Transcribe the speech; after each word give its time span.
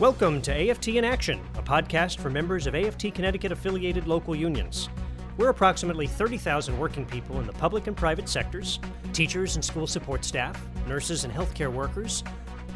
Welcome 0.00 0.40
to 0.42 0.70
AFT 0.70 0.88
in 0.88 1.04
Action, 1.04 1.42
a 1.58 1.62
podcast 1.62 2.20
for 2.20 2.30
members 2.30 2.66
of 2.66 2.74
AFT 2.74 3.14
Connecticut 3.14 3.52
affiliated 3.52 4.06
local 4.06 4.34
unions. 4.34 4.88
We're 5.36 5.50
approximately 5.50 6.06
30,000 6.06 6.78
working 6.78 7.04
people 7.04 7.38
in 7.38 7.46
the 7.46 7.52
public 7.52 7.86
and 7.86 7.94
private 7.94 8.26
sectors, 8.26 8.80
teachers 9.12 9.56
and 9.56 9.64
school 9.64 9.86
support 9.86 10.24
staff, 10.24 10.58
nurses 10.86 11.24
and 11.24 11.32
healthcare 11.34 11.70
workers, 11.70 12.24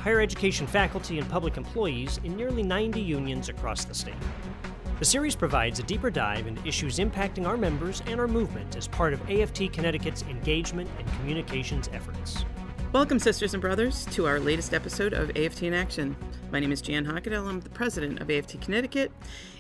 higher 0.00 0.20
education 0.20 0.66
faculty, 0.66 1.18
and 1.18 1.26
public 1.30 1.56
employees 1.56 2.20
in 2.24 2.36
nearly 2.36 2.62
90 2.62 3.00
unions 3.00 3.48
across 3.48 3.86
the 3.86 3.94
state. 3.94 4.12
The 4.98 5.06
series 5.06 5.34
provides 5.34 5.78
a 5.78 5.84
deeper 5.84 6.10
dive 6.10 6.46
into 6.46 6.68
issues 6.68 6.98
impacting 6.98 7.46
our 7.46 7.56
members 7.56 8.02
and 8.06 8.20
our 8.20 8.28
movement 8.28 8.76
as 8.76 8.86
part 8.86 9.14
of 9.14 9.30
AFT 9.30 9.72
Connecticut's 9.72 10.24
engagement 10.24 10.90
and 10.98 11.08
communications 11.14 11.88
efforts. 11.94 12.44
Welcome, 12.92 13.18
sisters 13.18 13.54
and 13.54 13.62
brothers, 13.62 14.04
to 14.12 14.26
our 14.26 14.38
latest 14.38 14.74
episode 14.74 15.14
of 15.14 15.30
AFT 15.36 15.62
in 15.62 15.72
Action. 15.72 16.14
My 16.54 16.60
name 16.60 16.70
is 16.70 16.82
Jan 16.82 17.04
Hochadel. 17.04 17.48
I'm 17.48 17.58
the 17.58 17.68
president 17.68 18.20
of 18.20 18.30
AFT 18.30 18.60
Connecticut. 18.60 19.10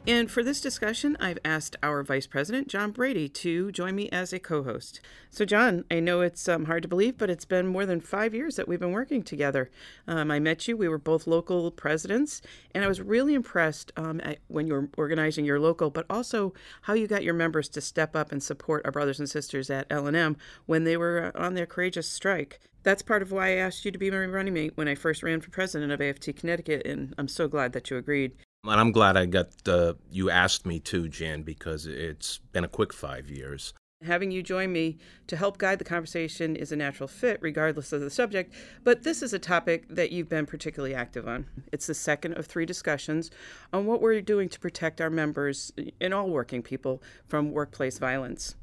And 0.06 0.30
for 0.30 0.44
this 0.44 0.60
discussion, 0.60 1.16
I've 1.18 1.40
asked 1.44 1.74
our 1.82 2.04
vice 2.04 2.28
president, 2.28 2.68
John 2.68 2.92
Brady, 2.92 3.28
to 3.30 3.72
join 3.72 3.96
me 3.96 4.08
as 4.10 4.32
a 4.32 4.38
co 4.38 4.62
host. 4.62 5.00
So, 5.28 5.44
John, 5.44 5.84
I 5.90 5.98
know 5.98 6.20
it's 6.20 6.48
um, 6.48 6.66
hard 6.66 6.84
to 6.84 6.88
believe, 6.88 7.18
but 7.18 7.30
it's 7.30 7.44
been 7.44 7.66
more 7.66 7.84
than 7.84 8.00
five 8.00 8.32
years 8.32 8.54
that 8.54 8.68
we've 8.68 8.78
been 8.78 8.92
working 8.92 9.24
together. 9.24 9.72
Um, 10.06 10.30
I 10.30 10.38
met 10.38 10.68
you, 10.68 10.76
we 10.76 10.86
were 10.86 10.98
both 10.98 11.26
local 11.26 11.72
presidents, 11.72 12.40
and 12.72 12.84
I 12.84 12.86
was 12.86 13.00
really 13.00 13.34
impressed 13.34 13.90
um, 13.96 14.20
when 14.46 14.68
you 14.68 14.74
were 14.74 14.88
organizing 14.96 15.44
your 15.44 15.58
local, 15.58 15.90
but 15.90 16.06
also 16.08 16.54
how 16.82 16.92
you 16.94 17.08
got 17.08 17.24
your 17.24 17.34
members 17.34 17.68
to 17.70 17.80
step 17.80 18.14
up 18.14 18.30
and 18.30 18.40
support 18.40 18.82
our 18.84 18.92
brothers 18.92 19.18
and 19.18 19.28
sisters 19.28 19.68
at 19.68 19.88
L&M 19.90 20.36
when 20.66 20.84
they 20.84 20.96
were 20.96 21.32
uh, 21.34 21.42
on 21.44 21.54
their 21.54 21.66
courageous 21.66 22.08
strike 22.08 22.60
that's 22.84 23.02
part 23.02 23.22
of 23.22 23.32
why 23.32 23.48
I 23.48 23.56
asked 23.56 23.84
you 23.84 23.90
to 23.90 23.98
be 23.98 24.10
my 24.10 24.18
running 24.26 24.54
mate 24.54 24.72
when 24.76 24.88
I 24.88 24.94
first 24.94 25.22
ran 25.22 25.40
for 25.40 25.50
president 25.50 25.90
of 25.90 26.00
AFT 26.00 26.36
Connecticut, 26.36 26.83
and 26.84 27.14
I'm 27.18 27.28
so 27.28 27.48
glad 27.48 27.72
that 27.72 27.90
you 27.90 27.96
agreed. 27.96 28.32
And 28.64 28.80
I'm 28.80 28.92
glad 28.92 29.16
I 29.16 29.26
got 29.26 29.48
uh, 29.68 29.94
you 30.10 30.30
asked 30.30 30.64
me 30.64 30.80
to, 30.80 31.08
Jan, 31.08 31.42
because 31.42 31.86
it's 31.86 32.38
been 32.52 32.64
a 32.64 32.68
quick 32.68 32.92
five 32.92 33.28
years. 33.28 33.74
Having 34.02 34.32
you 34.32 34.42
join 34.42 34.72
me 34.72 34.98
to 35.28 35.36
help 35.36 35.56
guide 35.56 35.78
the 35.78 35.84
conversation 35.84 36.56
is 36.56 36.72
a 36.72 36.76
natural 36.76 37.08
fit, 37.08 37.38
regardless 37.40 37.92
of 37.92 38.00
the 38.00 38.10
subject. 38.10 38.52
But 38.82 39.02
this 39.02 39.22
is 39.22 39.32
a 39.32 39.38
topic 39.38 39.86
that 39.88 40.12
you've 40.12 40.28
been 40.28 40.46
particularly 40.46 40.94
active 40.94 41.26
on. 41.26 41.46
It's 41.72 41.86
the 41.86 41.94
second 41.94 42.34
of 42.34 42.46
three 42.46 42.66
discussions 42.66 43.30
on 43.72 43.86
what 43.86 44.02
we're 44.02 44.20
doing 44.20 44.48
to 44.50 44.60
protect 44.60 45.00
our 45.00 45.10
members 45.10 45.72
and 46.00 46.12
all 46.12 46.28
working 46.28 46.62
people 46.62 47.02
from 47.26 47.52
workplace 47.52 47.98
violence. 47.98 48.56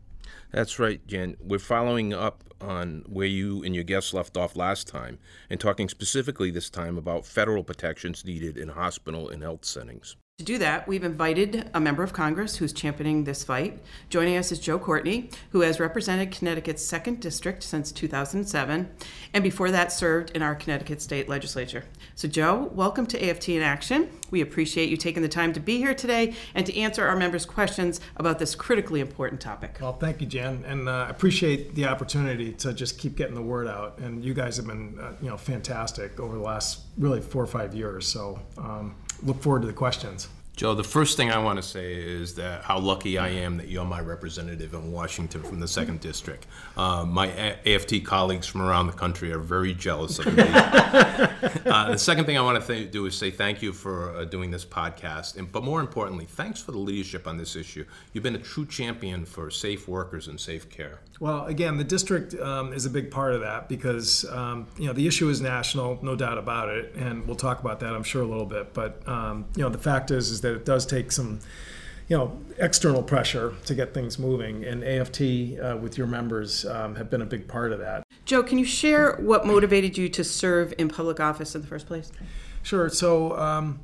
That's 0.51 0.79
right, 0.79 1.05
Jan. 1.07 1.37
We're 1.39 1.59
following 1.59 2.13
up 2.13 2.43
on 2.59 3.03
where 3.07 3.27
you 3.27 3.63
and 3.63 3.73
your 3.73 3.83
guests 3.83 4.13
left 4.13 4.37
off 4.37 4.55
last 4.55 4.87
time 4.87 5.19
and 5.49 5.59
talking 5.59 5.89
specifically 5.89 6.51
this 6.51 6.69
time 6.69 6.97
about 6.97 7.25
federal 7.25 7.63
protections 7.63 8.25
needed 8.25 8.57
in 8.57 8.69
hospital 8.69 9.29
and 9.29 9.41
health 9.41 9.65
settings. 9.65 10.15
To 10.41 10.45
do 10.45 10.57
that, 10.57 10.87
we've 10.87 11.03
invited 11.03 11.69
a 11.71 11.79
member 11.79 12.01
of 12.01 12.13
Congress 12.13 12.55
who's 12.55 12.73
championing 12.73 13.25
this 13.25 13.43
fight. 13.43 13.79
Joining 14.09 14.37
us 14.37 14.51
is 14.51 14.57
Joe 14.57 14.79
Courtney, 14.79 15.29
who 15.51 15.61
has 15.61 15.79
represented 15.79 16.31
Connecticut's 16.31 16.81
2nd 16.81 17.19
District 17.19 17.61
since 17.61 17.91
2007, 17.91 18.89
and 19.35 19.43
before 19.43 19.69
that 19.69 19.91
served 19.91 20.31
in 20.31 20.41
our 20.41 20.55
Connecticut 20.55 20.99
State 20.99 21.29
Legislature. 21.29 21.83
So, 22.15 22.27
Joe, 22.27 22.71
welcome 22.73 23.05
to 23.05 23.23
AFT 23.23 23.49
in 23.49 23.61
Action. 23.61 24.09
We 24.31 24.41
appreciate 24.41 24.89
you 24.89 24.97
taking 24.97 25.21
the 25.21 25.29
time 25.29 25.53
to 25.53 25.59
be 25.59 25.77
here 25.77 25.93
today 25.93 26.33
and 26.55 26.65
to 26.65 26.75
answer 26.75 27.05
our 27.05 27.15
members' 27.15 27.45
questions 27.45 28.01
about 28.15 28.39
this 28.39 28.55
critically 28.55 28.99
important 28.99 29.41
topic. 29.41 29.77
Well, 29.79 29.93
thank 29.93 30.21
you, 30.21 30.25
Jan, 30.25 30.65
and 30.65 30.89
I 30.89 31.05
uh, 31.05 31.09
appreciate 31.11 31.75
the 31.75 31.85
opportunity 31.85 32.51
to 32.53 32.73
just 32.73 32.97
keep 32.97 33.15
getting 33.15 33.35
the 33.35 33.43
word 33.43 33.67
out. 33.67 33.99
And 33.99 34.25
you 34.25 34.33
guys 34.33 34.57
have 34.57 34.65
been, 34.65 34.97
uh, 34.99 35.13
you 35.21 35.29
know, 35.29 35.37
fantastic 35.37 36.19
over 36.19 36.35
the 36.35 36.43
last 36.43 36.79
really 36.97 37.21
four 37.21 37.43
or 37.43 37.47
five 37.47 37.75
years. 37.75 38.07
So, 38.07 38.39
um, 38.57 38.95
look 39.23 39.41
forward 39.41 39.61
to 39.61 39.67
the 39.67 39.73
questions. 39.73 40.27
Joe, 40.61 40.75
the 40.75 40.83
first 40.83 41.17
thing 41.17 41.31
I 41.31 41.39
want 41.39 41.57
to 41.57 41.63
say 41.63 41.93
is 41.93 42.35
that 42.35 42.63
how 42.63 42.77
lucky 42.77 43.17
I 43.17 43.29
am 43.29 43.57
that 43.57 43.69
you're 43.69 43.85
my 43.85 44.01
representative 44.01 44.73
in 44.73 44.91
Washington 44.91 45.41
from 45.41 45.59
the 45.59 45.67
second 45.67 46.01
district. 46.01 46.45
Uh, 46.77 47.03
my 47.03 47.27
A- 47.27 47.75
AFT 47.75 48.03
colleagues 48.03 48.45
from 48.45 48.61
around 48.61 48.87
the 48.87 48.93
country 48.93 49.31
are 49.31 49.39
very 49.39 49.73
jealous 49.73 50.19
of 50.19 50.35
me. 50.35 50.43
uh, 50.45 51.91
the 51.91 51.97
second 51.97 52.25
thing 52.25 52.37
I 52.37 52.41
want 52.41 52.61
to 52.61 52.67
th- 52.67 52.91
do 52.91 53.05
is 53.05 53.15
say 53.15 53.31
thank 53.31 53.61
you 53.63 53.71
for 53.73 54.15
uh, 54.15 54.25
doing 54.25 54.51
this 54.51 54.65
podcast, 54.65 55.37
and 55.37 55.51
but 55.51 55.63
more 55.63 55.79
importantly, 55.79 56.25
thanks 56.25 56.61
for 56.61 56.73
the 56.73 56.77
leadership 56.79 57.27
on 57.27 57.37
this 57.37 57.55
issue. 57.55 57.85
You've 58.13 58.23
been 58.23 58.35
a 58.35 58.39
true 58.39 58.65
champion 58.65 59.25
for 59.25 59.49
safe 59.49 59.87
workers 59.87 60.27
and 60.27 60.39
safe 60.39 60.69
care. 60.69 60.99
Well, 61.21 61.45
again, 61.45 61.77
the 61.77 61.83
district 61.83 62.33
um, 62.33 62.73
is 62.73 62.87
a 62.87 62.89
big 62.89 63.11
part 63.11 63.35
of 63.35 63.41
that 63.41 63.69
because 63.69 64.25
um, 64.25 64.65
you 64.75 64.87
know 64.87 64.93
the 64.93 65.05
issue 65.05 65.29
is 65.29 65.39
national, 65.39 65.99
no 66.01 66.15
doubt 66.15 66.39
about 66.39 66.69
it, 66.69 66.95
and 66.95 67.27
we'll 67.27 67.35
talk 67.35 67.59
about 67.59 67.79
that, 67.81 67.93
I'm 67.93 68.01
sure, 68.01 68.23
a 68.23 68.25
little 68.25 68.47
bit. 68.47 68.73
But 68.73 69.07
um, 69.07 69.45
you 69.55 69.61
know, 69.61 69.69
the 69.69 69.77
fact 69.77 70.09
is, 70.09 70.31
is 70.31 70.41
that 70.41 70.55
it 70.55 70.65
does 70.65 70.83
take 70.83 71.11
some 71.11 71.39
you 72.07 72.17
know, 72.17 72.37
external 72.57 73.03
pressure 73.03 73.53
to 73.65 73.75
get 73.75 73.93
things 73.93 74.17
moving, 74.17 74.65
and 74.65 74.83
AFT 74.83 75.21
uh, 75.61 75.77
with 75.79 75.95
your 75.95 76.07
members 76.07 76.65
um, 76.65 76.95
have 76.95 77.11
been 77.11 77.21
a 77.21 77.25
big 77.25 77.47
part 77.47 77.71
of 77.71 77.77
that. 77.77 78.03
Joe, 78.25 78.41
can 78.41 78.57
you 78.57 78.65
share 78.65 79.15
what 79.17 79.45
motivated 79.45 79.99
you 79.99 80.09
to 80.09 80.23
serve 80.23 80.73
in 80.79 80.89
public 80.89 81.19
office 81.19 81.53
in 81.53 81.61
the 81.61 81.67
first 81.67 81.85
place? 81.85 82.11
Sure. 82.63 82.89
So, 82.89 83.37
um, 83.37 83.79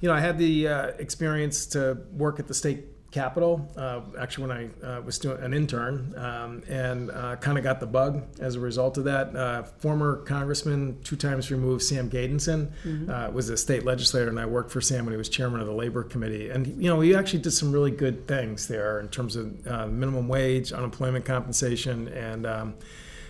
you 0.00 0.08
know, 0.08 0.14
I 0.14 0.20
had 0.20 0.38
the 0.38 0.68
uh, 0.68 0.86
experience 0.98 1.66
to 1.66 1.98
work 2.12 2.38
at 2.38 2.46
the 2.46 2.54
state 2.54 2.84
Capitol, 3.16 3.66
uh, 3.78 4.02
actually, 4.20 4.46
when 4.46 4.70
I 4.84 4.86
uh, 4.86 5.00
was 5.00 5.18
doing 5.18 5.42
an 5.42 5.54
intern, 5.54 6.12
um, 6.18 6.62
and 6.68 7.10
uh, 7.10 7.36
kind 7.36 7.56
of 7.56 7.64
got 7.64 7.80
the 7.80 7.86
bug 7.86 8.22
as 8.40 8.56
a 8.56 8.60
result 8.60 8.98
of 8.98 9.04
that. 9.04 9.34
Uh, 9.34 9.62
former 9.62 10.16
Congressman, 10.26 10.98
two 11.02 11.16
times 11.16 11.50
removed, 11.50 11.82
Sam 11.82 12.10
Gejdenson, 12.10 12.70
mm-hmm. 12.84 13.10
Uh, 13.10 13.30
was 13.30 13.48
a 13.48 13.56
state 13.56 13.86
legislator, 13.86 14.28
and 14.28 14.38
I 14.38 14.44
worked 14.44 14.70
for 14.70 14.82
Sam 14.82 15.06
when 15.06 15.14
he 15.14 15.16
was 15.16 15.30
chairman 15.30 15.62
of 15.62 15.66
the 15.66 15.72
Labor 15.72 16.02
Committee. 16.02 16.50
And, 16.50 16.66
you 16.66 16.90
know, 16.90 17.00
he 17.00 17.14
actually 17.14 17.38
did 17.38 17.52
some 17.52 17.72
really 17.72 17.90
good 17.90 18.28
things 18.28 18.68
there 18.68 19.00
in 19.00 19.08
terms 19.08 19.34
of 19.34 19.66
uh, 19.66 19.86
minimum 19.86 20.28
wage, 20.28 20.72
unemployment 20.72 21.24
compensation, 21.24 22.08
and 22.08 22.44
um, 22.44 22.74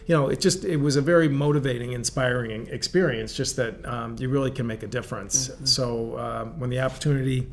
you 0.06 0.16
know, 0.16 0.28
it 0.28 0.41
just 0.41 0.64
it 0.64 0.78
was 0.78 0.97
a 0.97 1.03
very 1.03 1.28
motivating, 1.28 1.92
inspiring 1.92 2.66
experience. 2.68 3.34
Just 3.34 3.54
that 3.56 3.84
um, 3.86 4.16
you 4.18 4.28
really 4.28 4.50
can 4.50 4.66
make 4.66 4.82
a 4.82 4.88
difference. 4.88 5.48
Mm-hmm. 5.48 5.64
So 5.64 6.14
uh, 6.14 6.44
when 6.58 6.70
the 6.70 6.80
opportunity 6.80 7.48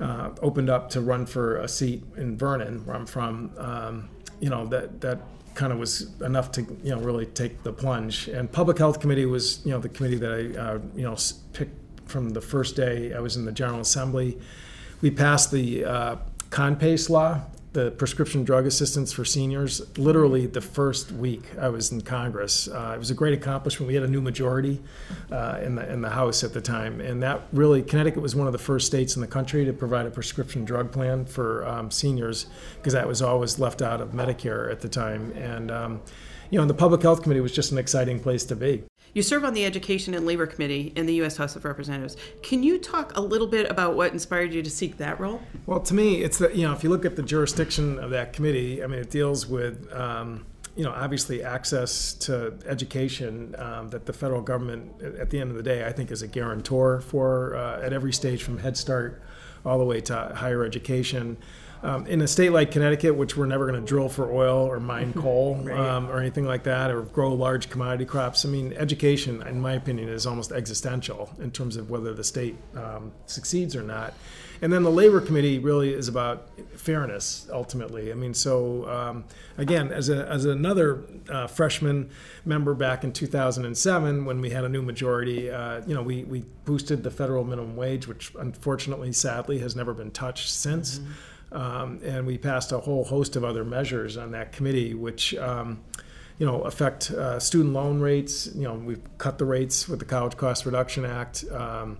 uh, 0.00 0.30
opened 0.42 0.70
up 0.70 0.90
to 0.90 1.00
run 1.00 1.26
for 1.26 1.56
a 1.56 1.68
seat 1.68 2.02
in 2.16 2.36
Vernon, 2.36 2.84
where 2.84 2.96
I'm 2.96 3.06
from, 3.06 3.52
um, 3.58 4.08
you 4.40 4.50
know, 4.50 4.66
that 4.66 5.00
that 5.00 5.20
kind 5.54 5.72
of 5.72 5.78
was 5.78 6.20
enough 6.20 6.52
to 6.52 6.62
you 6.84 6.94
know 6.94 7.00
really 7.00 7.26
take 7.26 7.62
the 7.62 7.72
plunge. 7.72 8.28
And 8.28 8.50
public 8.50 8.78
health 8.78 9.00
committee 9.00 9.26
was 9.26 9.64
you 9.64 9.72
know 9.72 9.78
the 9.80 9.88
committee 9.88 10.18
that 10.18 10.32
I 10.32 10.58
uh, 10.58 10.78
you 10.94 11.02
know 11.02 11.16
picked 11.52 12.08
from 12.08 12.30
the 12.30 12.40
first 12.40 12.76
day 12.76 13.12
I 13.12 13.20
was 13.20 13.36
in 13.36 13.44
the 13.44 13.52
General 13.52 13.80
Assembly. 13.80 14.38
We 15.00 15.10
passed 15.10 15.50
the 15.50 15.84
uh, 15.84 16.16
ConnPACE 16.50 17.10
law, 17.10 17.42
the 17.76 17.90
prescription 17.90 18.42
drug 18.42 18.66
assistance 18.66 19.12
for 19.12 19.22
seniors 19.22 19.82
literally 19.98 20.46
the 20.46 20.62
first 20.62 21.12
week 21.12 21.44
I 21.60 21.68
was 21.68 21.92
in 21.92 22.00
Congress. 22.00 22.68
Uh, 22.68 22.92
it 22.94 22.98
was 22.98 23.10
a 23.10 23.14
great 23.14 23.34
accomplishment. 23.34 23.86
We 23.86 23.94
had 23.94 24.02
a 24.02 24.08
new 24.08 24.22
majority 24.22 24.80
uh, 25.30 25.60
in 25.62 25.74
the 25.74 25.92
in 25.92 26.00
the 26.00 26.08
House 26.08 26.42
at 26.42 26.54
the 26.54 26.62
time, 26.62 27.02
and 27.02 27.22
that 27.22 27.42
really 27.52 27.82
Connecticut 27.82 28.22
was 28.22 28.34
one 28.34 28.46
of 28.46 28.54
the 28.54 28.58
first 28.58 28.86
states 28.86 29.14
in 29.14 29.20
the 29.20 29.26
country 29.28 29.66
to 29.66 29.74
provide 29.74 30.06
a 30.06 30.10
prescription 30.10 30.64
drug 30.64 30.90
plan 30.90 31.26
for 31.26 31.68
um, 31.68 31.90
seniors 31.90 32.46
because 32.76 32.94
that 32.94 33.06
was 33.06 33.20
always 33.20 33.58
left 33.58 33.82
out 33.82 34.00
of 34.00 34.12
Medicare 34.12 34.72
at 34.72 34.80
the 34.80 34.88
time. 34.88 35.32
And 35.32 35.70
um, 35.70 36.00
you 36.48 36.56
know, 36.56 36.62
and 36.62 36.70
the 36.70 36.74
Public 36.74 37.02
Health 37.02 37.22
Committee 37.22 37.42
was 37.42 37.52
just 37.52 37.72
an 37.72 37.78
exciting 37.78 38.20
place 38.20 38.46
to 38.46 38.56
be. 38.56 38.84
You 39.14 39.22
serve 39.22 39.44
on 39.44 39.54
the 39.54 39.64
Education 39.64 40.14
and 40.14 40.26
Labor 40.26 40.46
Committee 40.46 40.92
in 40.94 41.06
the 41.06 41.14
U.S. 41.14 41.36
House 41.36 41.56
of 41.56 41.64
Representatives. 41.64 42.16
Can 42.42 42.62
you 42.62 42.78
talk 42.78 43.16
a 43.16 43.20
little 43.20 43.46
bit 43.46 43.70
about 43.70 43.96
what 43.96 44.12
inspired 44.12 44.52
you 44.52 44.62
to 44.62 44.70
seek 44.70 44.98
that 44.98 45.18
role? 45.18 45.40
Well, 45.64 45.80
to 45.80 45.94
me, 45.94 46.22
it's 46.22 46.38
the 46.38 46.54
you 46.54 46.66
know 46.66 46.72
if 46.72 46.84
you 46.84 46.90
look 46.90 47.04
at 47.04 47.16
the 47.16 47.22
jurisdiction 47.22 47.98
of 47.98 48.10
that 48.10 48.32
committee, 48.32 48.82
I 48.82 48.86
mean, 48.86 49.00
it 49.00 49.10
deals 49.10 49.46
with. 49.46 49.92
Um, 49.92 50.46
you 50.76 50.84
know, 50.84 50.92
obviously, 50.92 51.42
access 51.42 52.12
to 52.12 52.52
education 52.66 53.54
um, 53.56 53.88
that 53.88 54.04
the 54.04 54.12
federal 54.12 54.42
government, 54.42 55.00
at 55.18 55.30
the 55.30 55.40
end 55.40 55.50
of 55.50 55.56
the 55.56 55.62
day, 55.62 55.86
I 55.86 55.90
think 55.90 56.10
is 56.10 56.20
a 56.20 56.28
guarantor 56.28 57.00
for 57.00 57.56
uh, 57.56 57.80
at 57.80 57.94
every 57.94 58.12
stage 58.12 58.42
from 58.42 58.58
Head 58.58 58.76
Start 58.76 59.22
all 59.64 59.78
the 59.78 59.86
way 59.86 60.02
to 60.02 60.32
higher 60.34 60.64
education. 60.64 61.38
Um, 61.82 62.06
in 62.06 62.20
a 62.22 62.28
state 62.28 62.50
like 62.50 62.70
Connecticut, 62.70 63.14
which 63.14 63.36
we're 63.36 63.46
never 63.46 63.66
going 63.66 63.80
to 63.80 63.86
drill 63.86 64.08
for 64.08 64.32
oil 64.32 64.66
or 64.66 64.80
mine 64.80 65.12
coal 65.16 65.56
right. 65.56 65.78
um, 65.78 66.10
or 66.10 66.18
anything 66.18 66.44
like 66.44 66.64
that, 66.64 66.90
or 66.90 67.02
grow 67.02 67.32
large 67.32 67.70
commodity 67.70 68.04
crops, 68.04 68.44
I 68.44 68.48
mean, 68.48 68.72
education, 68.74 69.42
in 69.42 69.60
my 69.60 69.74
opinion, 69.74 70.08
is 70.08 70.26
almost 70.26 70.52
existential 70.52 71.30
in 71.38 71.50
terms 71.50 71.76
of 71.76 71.90
whether 71.90 72.14
the 72.14 72.24
state 72.24 72.56
um, 72.74 73.12
succeeds 73.26 73.76
or 73.76 73.82
not. 73.82 74.14
And 74.62 74.72
then 74.72 74.82
the 74.82 74.90
labor 74.90 75.20
committee 75.20 75.58
really 75.58 75.92
is 75.92 76.08
about 76.08 76.48
fairness 76.76 77.46
ultimately. 77.52 78.10
I 78.10 78.14
mean, 78.14 78.34
so 78.34 78.88
um, 78.88 79.24
again, 79.58 79.92
as, 79.92 80.08
a, 80.08 80.26
as 80.28 80.44
another 80.44 81.02
uh, 81.28 81.46
freshman 81.46 82.10
member 82.44 82.74
back 82.74 83.04
in 83.04 83.12
2007, 83.12 84.24
when 84.24 84.40
we 84.40 84.50
had 84.50 84.64
a 84.64 84.68
new 84.68 84.82
majority, 84.82 85.50
uh, 85.50 85.82
you 85.86 85.94
know, 85.94 86.02
we, 86.02 86.24
we 86.24 86.44
boosted 86.64 87.02
the 87.02 87.10
federal 87.10 87.44
minimum 87.44 87.76
wage, 87.76 88.08
which 88.08 88.32
unfortunately, 88.38 89.12
sadly, 89.12 89.58
has 89.58 89.76
never 89.76 89.92
been 89.92 90.10
touched 90.10 90.48
since. 90.48 90.98
Mm-hmm. 90.98 91.12
Um, 91.56 92.00
and 92.04 92.26
we 92.26 92.36
passed 92.36 92.70
a 92.72 92.78
whole 92.78 93.02
host 93.02 93.34
of 93.34 93.42
other 93.42 93.64
measures 93.64 94.18
on 94.18 94.32
that 94.32 94.52
committee, 94.52 94.92
which 94.92 95.34
um, 95.36 95.80
you 96.38 96.44
know 96.44 96.62
affect 96.62 97.10
uh, 97.10 97.40
student 97.40 97.72
loan 97.72 97.98
rates. 97.98 98.50
You 98.54 98.64
know, 98.64 98.74
we've 98.74 99.02
cut 99.16 99.38
the 99.38 99.46
rates 99.46 99.88
with 99.88 99.98
the 99.98 100.04
College 100.04 100.36
Cost 100.36 100.66
Reduction 100.66 101.06
Act. 101.06 101.44
Um, 101.50 101.98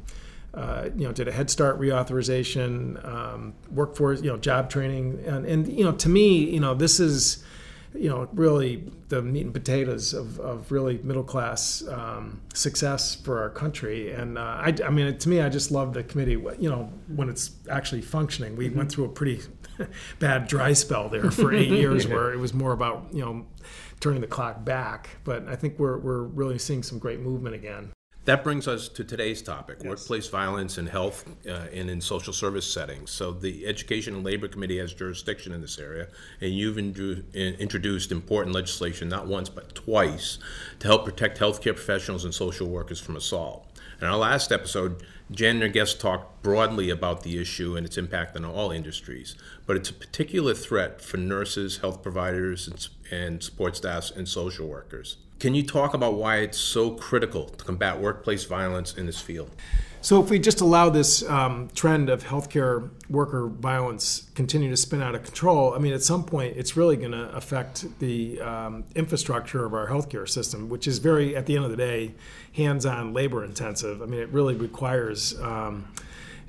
uh, 0.53 0.89
you 0.97 1.07
know, 1.07 1.13
did 1.13 1.29
a 1.29 1.33
Head 1.33 1.51
Start 1.51 1.79
reauthorization, 1.79 3.05
um, 3.07 3.53
workforce, 3.71 4.23
you 4.23 4.31
know, 4.31 4.39
job 4.39 4.71
training, 4.71 5.23
and, 5.27 5.45
and 5.45 5.71
you 5.71 5.85
know, 5.85 5.93
to 5.93 6.09
me, 6.09 6.51
you 6.51 6.61
know, 6.61 6.73
this 6.73 6.99
is, 6.99 7.45
you 7.99 8.09
know, 8.09 8.29
really 8.33 8.91
the 9.09 9.23
meat 9.23 9.45
and 9.45 9.55
potatoes 9.55 10.13
of, 10.13 10.39
of 10.41 10.71
really 10.73 10.99
middle 10.99 11.25
class 11.25 11.87
um, 11.89 12.41
success 12.55 13.15
for 13.15 13.41
our 13.41 13.51
country. 13.51 14.13
And 14.13 14.39
uh, 14.39 14.41
I, 14.41 14.75
I 14.85 14.91
mean, 14.91 15.17
to 15.17 15.29
me, 15.29 15.41
I 15.41 15.49
just 15.49 15.71
love 15.71 15.95
the 15.95 16.03
committee. 16.03 16.33
You 16.59 16.71
know, 16.71 16.93
when 17.09 17.29
it's 17.29 17.51
actually 17.71 18.03
functioning, 18.03 18.57
we 18.57 18.69
mm-hmm. 18.69 18.79
went 18.79 18.93
through 18.93 19.05
a 19.05 19.09
pretty 19.09 19.41
bad 20.19 20.47
dry 20.47 20.73
spell 20.73 21.09
there 21.09 21.31
for 21.31 21.53
eight 21.53 21.71
years, 21.71 22.07
where 22.07 22.33
it 22.33 22.39
was 22.39 22.55
more 22.55 22.73
about 22.73 23.09
you 23.13 23.25
know 23.25 23.47
turning 24.01 24.21
the 24.21 24.27
clock 24.27 24.65
back. 24.65 25.11
But 25.25 25.49
I 25.49 25.57
think 25.57 25.79
we're 25.79 25.99
we're 25.99 26.23
really 26.23 26.59
seeing 26.59 26.83
some 26.83 26.99
great 26.99 27.21
movement 27.21 27.55
again. 27.55 27.93
That 28.27 28.43
brings 28.43 28.67
us 28.67 28.89
to 28.89 29.05
today's 29.05 29.41
topic 29.41 29.79
yes. 29.79 29.89
workplace 29.89 30.27
violence 30.27 30.79
in 30.79 30.89
health 30.89 31.25
uh, 31.49 31.67
and 31.73 31.89
in 31.89 32.01
social 32.01 32.33
service 32.33 32.67
settings. 32.67 33.13
So, 33.13 33.31
the 33.31 33.65
Education 33.69 34.17
and 34.17 34.25
Labor 34.25 34.49
Committee 34.49 34.79
has 34.79 34.93
jurisdiction 34.93 35.53
in 35.53 35.61
this 35.61 35.79
area, 35.79 36.09
and 36.41 36.53
you've 36.53 36.77
introduced 36.77 38.11
important 38.11 38.53
legislation 38.53 39.09
not 39.09 39.29
once 39.29 39.49
but 39.49 39.77
twice 39.77 40.39
to 40.81 40.89
help 40.89 41.05
protect 41.05 41.39
healthcare 41.39 41.77
professionals 41.77 42.25
and 42.25 42.35
social 42.35 42.67
workers 42.67 42.99
from 42.99 43.15
assault. 43.15 43.65
In 44.01 44.09
our 44.09 44.17
last 44.17 44.51
episode, 44.51 45.05
Jan 45.31 45.61
her 45.61 45.69
guest 45.69 46.01
talked 46.01 46.43
broadly 46.43 46.89
about 46.89 47.25
the 47.25 47.39
issue 47.39 47.77
and 47.77 47.85
its 47.85 47.99
impact 47.99 48.37
on 48.37 48.45
all 48.45 48.71
industries, 48.71 49.35
but 49.67 49.77
it's 49.77 49.91
a 49.91 49.95
particular 49.95 50.55
threat 50.55 51.01
for 51.01 51.17
nurses, 51.17 51.79
health 51.79 52.03
providers, 52.03 52.69
and, 52.69 52.89
and 53.11 53.43
support 53.43 53.77
staffs, 53.77 54.11
and 54.11 54.29
social 54.29 54.69
workers. 54.69 55.17
Can 55.41 55.55
you 55.55 55.65
talk 55.65 55.95
about 55.95 56.15
why 56.15 56.37
it's 56.37 56.59
so 56.59 56.93
critical 56.93 57.49
to 57.49 57.65
combat 57.65 58.01
workplace 58.01 58.45
violence 58.45 58.95
in 58.95 59.07
this 59.07 59.21
field? 59.21 59.51
So, 60.07 60.23
if 60.23 60.31
we 60.31 60.39
just 60.39 60.61
allow 60.61 60.89
this 60.89 61.29
um, 61.29 61.69
trend 61.75 62.11
of 62.11 62.23
healthcare 62.23 62.91
worker 63.11 63.49
violence 63.49 64.31
continue 64.37 64.71
to 64.71 64.77
spin 64.77 65.03
out 65.03 65.17
of 65.17 65.25
control, 65.25 65.75
I 65.75 65.79
mean, 65.79 65.93
at 65.93 66.05
some 66.05 66.23
point, 66.23 66.57
it's 66.57 66.77
really 66.77 66.97
going 66.97 67.11
to 67.11 67.29
affect 67.35 67.99
the 67.99 68.41
um, 68.41 68.85
infrastructure 68.95 69.65
of 69.65 69.75
our 69.75 69.89
healthcare 69.89 70.29
system, 70.29 70.69
which 70.69 70.87
is 70.87 70.99
very, 70.99 71.35
at 71.35 71.47
the 71.47 71.57
end 71.57 71.65
of 71.65 71.73
the 71.73 71.77
day, 71.77 72.15
hands-on, 72.55 73.15
labor 73.15 73.45
intensive. 73.45 74.01
I 74.01 74.07
mean, 74.07 74.21
it 74.21 74.29
really 74.29 74.55
requires, 74.55 75.37
um, 75.41 75.89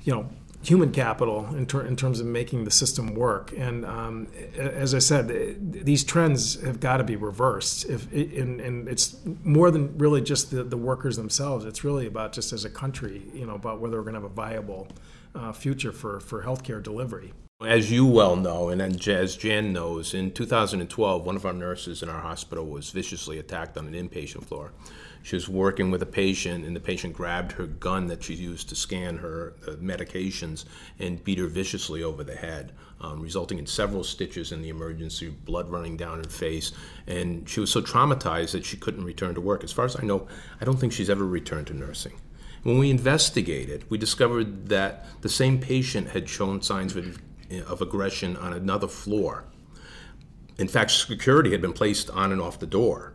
you 0.04 0.12
know, 0.12 0.30
human 0.62 0.92
capital 0.92 1.46
in, 1.54 1.66
ter- 1.66 1.86
in, 1.86 1.96
terms 1.96 2.20
of 2.20 2.26
making 2.26 2.64
the 2.64 2.70
system 2.70 3.14
work. 3.14 3.52
And 3.56 3.84
um, 3.84 4.26
as 4.56 4.94
I 4.94 4.98
said, 4.98 5.28
these 5.72 6.02
trends 6.02 6.60
have 6.62 6.80
got 6.80 6.96
to 6.96 7.04
be 7.04 7.16
reversed. 7.16 7.88
If 7.88 8.12
and, 8.12 8.60
and, 8.60 8.88
it's 8.88 9.16
more 9.44 9.70
than 9.70 9.96
really 9.98 10.20
just 10.20 10.50
the, 10.50 10.64
the 10.64 10.76
workers 10.76 11.16
themselves. 11.16 11.64
It's 11.64 11.84
really 11.84 12.06
about 12.06 12.32
just 12.32 12.52
as 12.52 12.64
a 12.64 12.70
country, 12.70 13.22
you 13.32 13.46
know, 13.46 13.54
about 13.54 13.80
whether 13.80 13.96
we're 13.96 14.02
going 14.02 14.14
to 14.14 14.20
have 14.20 14.30
a 14.30 14.34
viable 14.34 14.88
uh, 15.34 15.52
future 15.52 15.92
for 15.92 16.20
for 16.20 16.42
healthcare 16.42 16.82
delivery. 16.82 17.32
As 17.64 17.90
you 17.90 18.06
well 18.06 18.36
know, 18.36 18.68
and 18.68 18.80
as 18.80 19.36
Jan 19.36 19.72
knows, 19.72 20.14
in 20.14 20.30
2012, 20.30 21.26
one 21.26 21.34
of 21.34 21.44
our 21.44 21.52
nurses 21.52 22.04
in 22.04 22.08
our 22.08 22.20
hospital 22.20 22.66
was 22.66 22.90
viciously 22.90 23.38
attacked 23.38 23.76
on 23.76 23.92
an 23.92 23.94
inpatient 23.94 24.44
floor. 24.44 24.70
She 25.22 25.36
was 25.36 25.48
working 25.48 25.90
with 25.90 26.02
a 26.02 26.06
patient, 26.06 26.64
and 26.64 26.74
the 26.74 26.80
patient 26.80 27.14
grabbed 27.14 27.52
her 27.52 27.66
gun 27.66 28.06
that 28.06 28.22
she 28.22 28.34
used 28.34 28.68
to 28.68 28.74
scan 28.74 29.18
her 29.18 29.54
uh, 29.66 29.72
medications 29.72 30.64
and 30.98 31.22
beat 31.22 31.38
her 31.38 31.46
viciously 31.46 32.02
over 32.02 32.24
the 32.24 32.36
head, 32.36 32.72
um, 33.00 33.20
resulting 33.20 33.58
in 33.58 33.66
several 33.66 34.04
stitches 34.04 34.52
in 34.52 34.62
the 34.62 34.68
emergency, 34.68 35.28
blood 35.28 35.70
running 35.70 35.96
down 35.96 36.18
her 36.18 36.30
face. 36.30 36.72
And 37.06 37.48
she 37.48 37.60
was 37.60 37.70
so 37.70 37.82
traumatized 37.82 38.52
that 38.52 38.64
she 38.64 38.76
couldn't 38.76 39.04
return 39.04 39.34
to 39.34 39.40
work. 39.40 39.64
As 39.64 39.72
far 39.72 39.84
as 39.84 39.96
I 39.96 40.02
know, 40.02 40.28
I 40.60 40.64
don't 40.64 40.78
think 40.78 40.92
she's 40.92 41.10
ever 41.10 41.24
returned 41.24 41.66
to 41.68 41.74
nursing. 41.74 42.20
When 42.62 42.78
we 42.78 42.90
investigated, 42.90 43.88
we 43.88 43.98
discovered 43.98 44.68
that 44.68 45.06
the 45.22 45.28
same 45.28 45.60
patient 45.60 46.08
had 46.08 46.28
shown 46.28 46.62
signs 46.62 46.96
of 46.96 47.20
of 47.66 47.80
aggression 47.80 48.36
on 48.36 48.52
another 48.52 48.88
floor. 48.88 49.44
In 50.58 50.68
fact, 50.68 50.90
security 50.90 51.52
had 51.52 51.62
been 51.62 51.72
placed 51.72 52.10
on 52.10 52.32
and 52.32 52.40
off 52.40 52.58
the 52.58 52.66
door. 52.66 53.14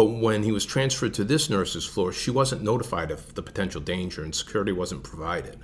But 0.00 0.12
when 0.12 0.44
he 0.44 0.50
was 0.50 0.64
transferred 0.64 1.12
to 1.12 1.24
this 1.24 1.50
nurse's 1.50 1.84
floor, 1.84 2.10
she 2.10 2.30
wasn't 2.30 2.62
notified 2.62 3.10
of 3.10 3.34
the 3.34 3.42
potential 3.42 3.82
danger 3.82 4.24
and 4.24 4.34
security 4.34 4.72
wasn't 4.72 5.04
provided. 5.04 5.58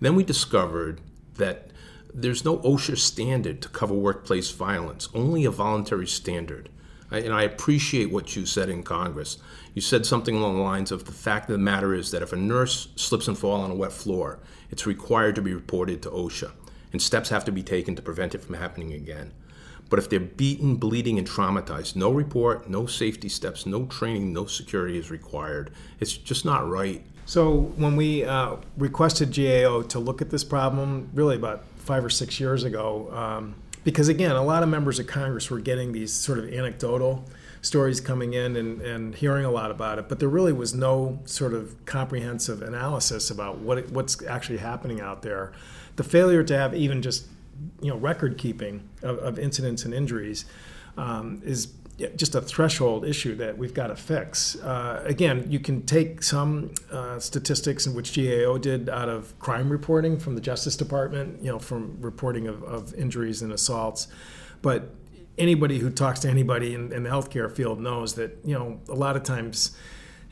Then 0.00 0.14
we 0.14 0.24
discovered 0.24 1.02
that 1.34 1.68
there's 2.14 2.46
no 2.46 2.60
OSHA 2.60 2.96
standard 2.96 3.60
to 3.60 3.68
cover 3.68 3.92
workplace 3.92 4.50
violence, 4.52 5.10
only 5.12 5.44
a 5.44 5.50
voluntary 5.50 6.06
standard. 6.06 6.70
And 7.10 7.34
I 7.34 7.42
appreciate 7.42 8.10
what 8.10 8.34
you 8.34 8.46
said 8.46 8.70
in 8.70 8.84
Congress. 8.84 9.36
You 9.74 9.82
said 9.82 10.06
something 10.06 10.34
along 10.34 10.56
the 10.56 10.62
lines 10.62 10.90
of 10.90 11.04
the 11.04 11.12
fact 11.12 11.50
of 11.50 11.52
the 11.52 11.58
matter 11.58 11.92
is 11.92 12.10
that 12.10 12.22
if 12.22 12.32
a 12.32 12.36
nurse 12.36 12.88
slips 12.96 13.28
and 13.28 13.36
falls 13.36 13.64
on 13.64 13.70
a 13.70 13.74
wet 13.74 13.92
floor, 13.92 14.38
it's 14.70 14.86
required 14.86 15.34
to 15.34 15.42
be 15.42 15.52
reported 15.52 16.00
to 16.04 16.10
OSHA 16.10 16.52
and 16.94 17.02
steps 17.02 17.28
have 17.28 17.44
to 17.44 17.52
be 17.52 17.62
taken 17.62 17.94
to 17.96 18.00
prevent 18.00 18.34
it 18.34 18.42
from 18.42 18.54
happening 18.54 18.94
again. 18.94 19.32
But 19.90 19.98
if 19.98 20.08
they're 20.08 20.20
beaten, 20.20 20.76
bleeding, 20.76 21.18
and 21.18 21.28
traumatized, 21.28 21.94
no 21.94 22.10
report, 22.10 22.68
no 22.68 22.86
safety 22.86 23.28
steps, 23.28 23.66
no 23.66 23.86
training, 23.86 24.32
no 24.32 24.46
security 24.46 24.98
is 24.98 25.10
required. 25.10 25.70
It's 26.00 26.16
just 26.16 26.44
not 26.44 26.68
right. 26.68 27.04
So 27.26 27.72
when 27.76 27.96
we 27.96 28.24
uh, 28.24 28.56
requested 28.76 29.34
GAO 29.34 29.82
to 29.82 29.98
look 29.98 30.20
at 30.20 30.30
this 30.30 30.44
problem, 30.44 31.10
really 31.14 31.36
about 31.36 31.64
five 31.76 32.04
or 32.04 32.10
six 32.10 32.40
years 32.40 32.64
ago, 32.64 33.10
um, 33.12 33.54
because 33.82 34.08
again, 34.08 34.32
a 34.32 34.42
lot 34.42 34.62
of 34.62 34.68
members 34.68 34.98
of 34.98 35.06
Congress 35.06 35.50
were 35.50 35.60
getting 35.60 35.92
these 35.92 36.12
sort 36.12 36.38
of 36.38 36.52
anecdotal 36.52 37.24
stories 37.60 38.00
coming 38.00 38.34
in 38.34 38.56
and, 38.56 38.80
and 38.82 39.14
hearing 39.14 39.44
a 39.44 39.50
lot 39.50 39.70
about 39.70 39.98
it, 39.98 40.08
but 40.08 40.18
there 40.18 40.28
really 40.28 40.52
was 40.52 40.74
no 40.74 41.18
sort 41.24 41.54
of 41.54 41.82
comprehensive 41.86 42.62
analysis 42.62 43.30
about 43.30 43.58
what 43.58 43.90
what's 43.90 44.22
actually 44.26 44.58
happening 44.58 45.00
out 45.00 45.22
there 45.22 45.52
the 45.96 46.04
failure 46.04 46.42
to 46.42 46.56
have 46.56 46.74
even 46.74 47.02
just 47.02 47.26
you 47.80 47.90
know 47.90 47.96
record 47.96 48.38
keeping 48.38 48.88
of, 49.02 49.18
of 49.18 49.38
incidents 49.38 49.84
and 49.84 49.94
injuries 49.94 50.44
um, 50.96 51.42
is 51.44 51.68
just 52.16 52.34
a 52.34 52.40
threshold 52.40 53.04
issue 53.04 53.36
that 53.36 53.56
we've 53.56 53.74
got 53.74 53.86
to 53.86 53.96
fix. 53.96 54.56
Uh, 54.56 55.02
again, 55.06 55.46
you 55.48 55.60
can 55.60 55.86
take 55.86 56.24
some 56.24 56.74
uh, 56.90 57.20
statistics 57.20 57.86
in 57.86 57.94
which 57.94 58.16
GAO 58.16 58.58
did 58.58 58.88
out 58.88 59.08
of 59.08 59.38
crime 59.38 59.70
reporting 59.70 60.18
from 60.18 60.34
the 60.34 60.40
Justice 60.40 60.76
Department, 60.76 61.40
you 61.40 61.52
know, 61.52 61.60
from 61.60 61.96
reporting 62.00 62.48
of, 62.48 62.64
of 62.64 62.92
injuries 62.94 63.42
and 63.42 63.52
assaults, 63.52 64.08
but 64.60 64.90
anybody 65.38 65.78
who 65.78 65.90
talks 65.90 66.20
to 66.20 66.28
anybody 66.28 66.74
in, 66.74 66.92
in 66.92 67.02
the 67.02 67.10
healthcare 67.10 67.50
field 67.50 67.80
knows 67.80 68.14
that 68.14 68.38
you 68.44 68.58
know 68.58 68.80
a 68.88 68.94
lot 68.94 69.16
of 69.16 69.22
times 69.22 69.76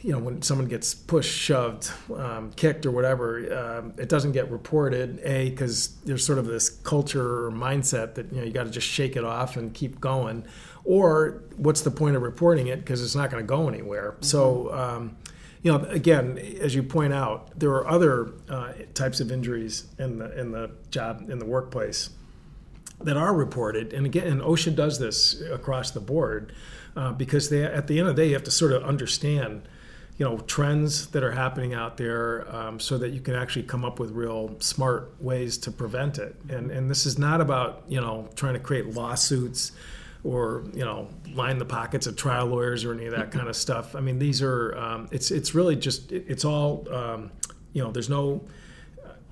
you 0.02 0.10
know, 0.10 0.19
when 0.19 0.43
someone 0.43 0.66
gets 0.66 0.94
pushed, 0.94 1.32
shoved, 1.32 1.90
um, 2.16 2.50
kicked, 2.56 2.84
or 2.87 2.90
whatever, 2.90 3.78
um, 3.78 3.94
it 3.96 4.08
doesn't 4.08 4.32
get 4.32 4.50
reported. 4.50 5.20
A, 5.22 5.50
because 5.50 5.94
there's 6.04 6.26
sort 6.26 6.38
of 6.38 6.47
this 6.47 6.68
culture 6.68 7.47
or 7.47 7.52
mindset 7.52 8.14
that 8.16 8.32
you 8.32 8.38
know 8.38 8.44
you 8.44 8.52
got 8.52 8.64
to 8.64 8.71
just 8.71 8.87
shake 8.87 9.14
it 9.14 9.25
off 9.25 9.56
and 9.56 9.73
keep 9.73 10.00
going. 10.00 10.44
Or 10.85 11.44
what's 11.56 11.82
the 11.82 11.92
point 11.92 12.16
of 12.16 12.23
reporting 12.23 12.66
it? 12.66 12.80
Because 12.80 13.02
it's 13.02 13.14
not 13.14 13.30
going 13.30 13.44
to 13.44 13.47
go 13.47 13.68
anywhere. 13.68 14.12
Mm-hmm. 14.12 14.25
So, 14.25 14.75
um, 14.75 15.16
you 15.62 15.71
know, 15.71 15.85
again, 15.85 16.37
as 16.61 16.75
you 16.75 16.82
point 16.82 17.12
out, 17.12 17.56
there 17.56 17.71
are 17.71 17.87
other 17.87 18.32
uh, 18.49 18.73
types 18.94 19.21
of 19.21 19.30
injuries 19.30 19.87
in 20.00 20.18
the 20.18 20.37
in 20.38 20.50
the 20.50 20.73
job 20.90 21.30
in 21.30 21.38
the 21.38 21.47
workplace 21.47 22.11
that 23.00 23.16
are 23.16 23.35
reported, 23.35 23.92
and 23.92 24.04
again, 24.06 24.26
and 24.26 24.40
OSHA 24.40 24.75
does 24.75 24.99
this 24.99 25.40
across 25.42 25.92
the 25.92 26.00
board. 26.00 26.52
Uh, 26.94 27.11
because 27.11 27.49
they, 27.49 27.64
at 27.64 27.87
the 27.87 27.99
end 27.99 28.06
of 28.06 28.14
the 28.14 28.23
day, 28.23 28.28
you 28.28 28.35
have 28.35 28.42
to 28.42 28.50
sort 28.50 28.71
of 28.71 28.82
understand 28.85 29.66
you 30.19 30.28
know 30.28 30.38
trends 30.38 31.07
that 31.09 31.23
are 31.23 31.33
happening 31.33 31.75
out 31.75 31.97
there 31.97 32.47
um, 32.54 32.78
so 32.78 32.99
that 32.99 33.11
you 33.11 33.21
can 33.21 33.35
actually 33.35 33.62
come 33.62 33.85
up 33.85 33.99
with 33.99 34.11
real 34.11 34.54
smart 34.61 35.14
ways 35.21 35.57
to 35.59 35.71
prevent 35.71 36.19
it. 36.19 36.37
And 36.49 36.71
and 36.71 36.90
this 36.90 37.07
is 37.07 37.19
not 37.19 37.40
about 37.40 37.85
you 37.88 38.00
know 38.00 38.28
trying 38.35 38.54
to 38.54 38.61
create 38.61 38.95
lawsuits 38.95 39.73
or 40.25 40.64
you 40.75 40.85
know 40.85 41.09
line 41.35 41.59
the 41.59 41.64
pockets 41.64 42.07
of 42.07 42.16
trial 42.16 42.47
lawyers 42.47 42.85
or 42.85 42.92
any 42.92 43.07
of 43.07 43.12
that 43.12 43.31
kind 43.31 43.49
of 43.49 43.57
stuff. 43.57 43.97
I 43.97 44.00
mean 44.00 44.19
these 44.19 44.42
are 44.42 44.76
um, 44.76 45.09
it's 45.11 45.31
it's 45.31 45.54
really 45.54 45.76
just 45.76 46.12
it, 46.12 46.25
it's 46.28 46.45
all 46.45 46.87
um, 46.92 47.31
you 47.73 47.83
know 47.83 47.90
there's 47.90 48.11
no 48.11 48.45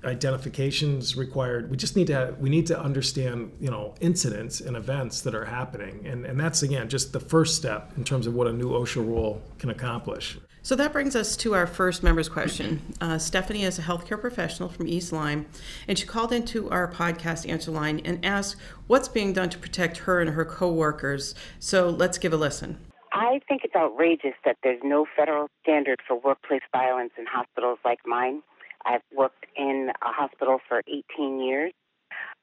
identifications 0.03 1.15
required. 1.15 1.69
We 1.69 1.77
just 1.77 1.95
need 1.95 2.07
to 2.07 2.35
we 2.39 2.49
need 2.49 2.65
to 2.67 2.79
understand 2.79 3.51
you 3.61 3.69
know 3.69 3.93
incidents 4.01 4.61
and 4.61 4.75
events 4.75 5.21
that 5.21 5.35
are 5.35 5.45
happening. 5.45 6.07
And 6.07 6.25
and 6.25 6.39
that's 6.39 6.63
again 6.63 6.89
just 6.89 7.13
the 7.13 7.19
first 7.19 7.55
step 7.55 7.91
in 7.97 8.03
terms 8.03 8.25
of 8.25 8.33
what 8.33 8.47
a 8.47 8.51
new 8.51 8.71
osha 8.71 8.95
rule 8.95 9.43
can 9.59 9.69
accomplish 9.69 10.39
so 10.63 10.75
that 10.75 10.93
brings 10.93 11.15
us 11.15 11.35
to 11.37 11.55
our 11.55 11.65
first 11.65 12.03
members 12.03 12.29
question. 12.29 12.81
Uh, 13.01 13.17
Stephanie 13.17 13.63
is 13.63 13.79
a 13.79 13.81
healthcare 13.81 14.19
professional 14.19 14.69
from 14.69 14.87
East 14.87 15.11
Lyme, 15.11 15.47
and 15.87 15.97
she 15.97 16.05
called 16.05 16.31
into 16.31 16.69
our 16.69 16.91
podcast 16.91 17.49
answer 17.49 17.71
line 17.71 17.99
and 18.05 18.23
asked 18.23 18.57
what's 18.87 19.07
being 19.07 19.33
done 19.33 19.49
to 19.49 19.57
protect 19.57 19.97
her 19.99 20.21
and 20.21 20.31
her 20.31 20.45
coworkers. 20.45 21.33
So 21.59 21.89
let's 21.89 22.17
give 22.17 22.31
a 22.31 22.37
listen. 22.37 22.77
I 23.11 23.39
think 23.47 23.63
it's 23.63 23.75
outrageous 23.75 24.35
that 24.45 24.57
there's 24.63 24.79
no 24.83 25.05
federal 25.17 25.47
standard 25.63 25.99
for 26.07 26.19
workplace 26.19 26.61
violence 26.71 27.11
in 27.17 27.25
hospitals 27.25 27.79
like 27.83 27.99
mine. 28.05 28.41
I've 28.85 29.01
worked 29.15 29.45
in 29.57 29.91
a 30.01 30.11
hospital 30.11 30.59
for 30.67 30.81
18 30.87 31.41
years. 31.41 31.73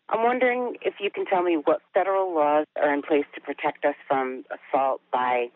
I'm 0.09 0.25
wondering 0.25 0.77
if 0.83 0.95
you 1.01 1.11
can 1.11 1.27
tell 1.27 1.43
me 1.43 1.57
what 1.57 1.81
federal 1.95 2.35
laws 2.35 2.67
are 2.81 2.93
in 2.93 3.03
place 3.03 3.27
to 3.35 3.41
protect 3.41 3.85
us 3.85 3.95
from 4.07 4.45
assault 4.51 5.01
by 5.13 5.49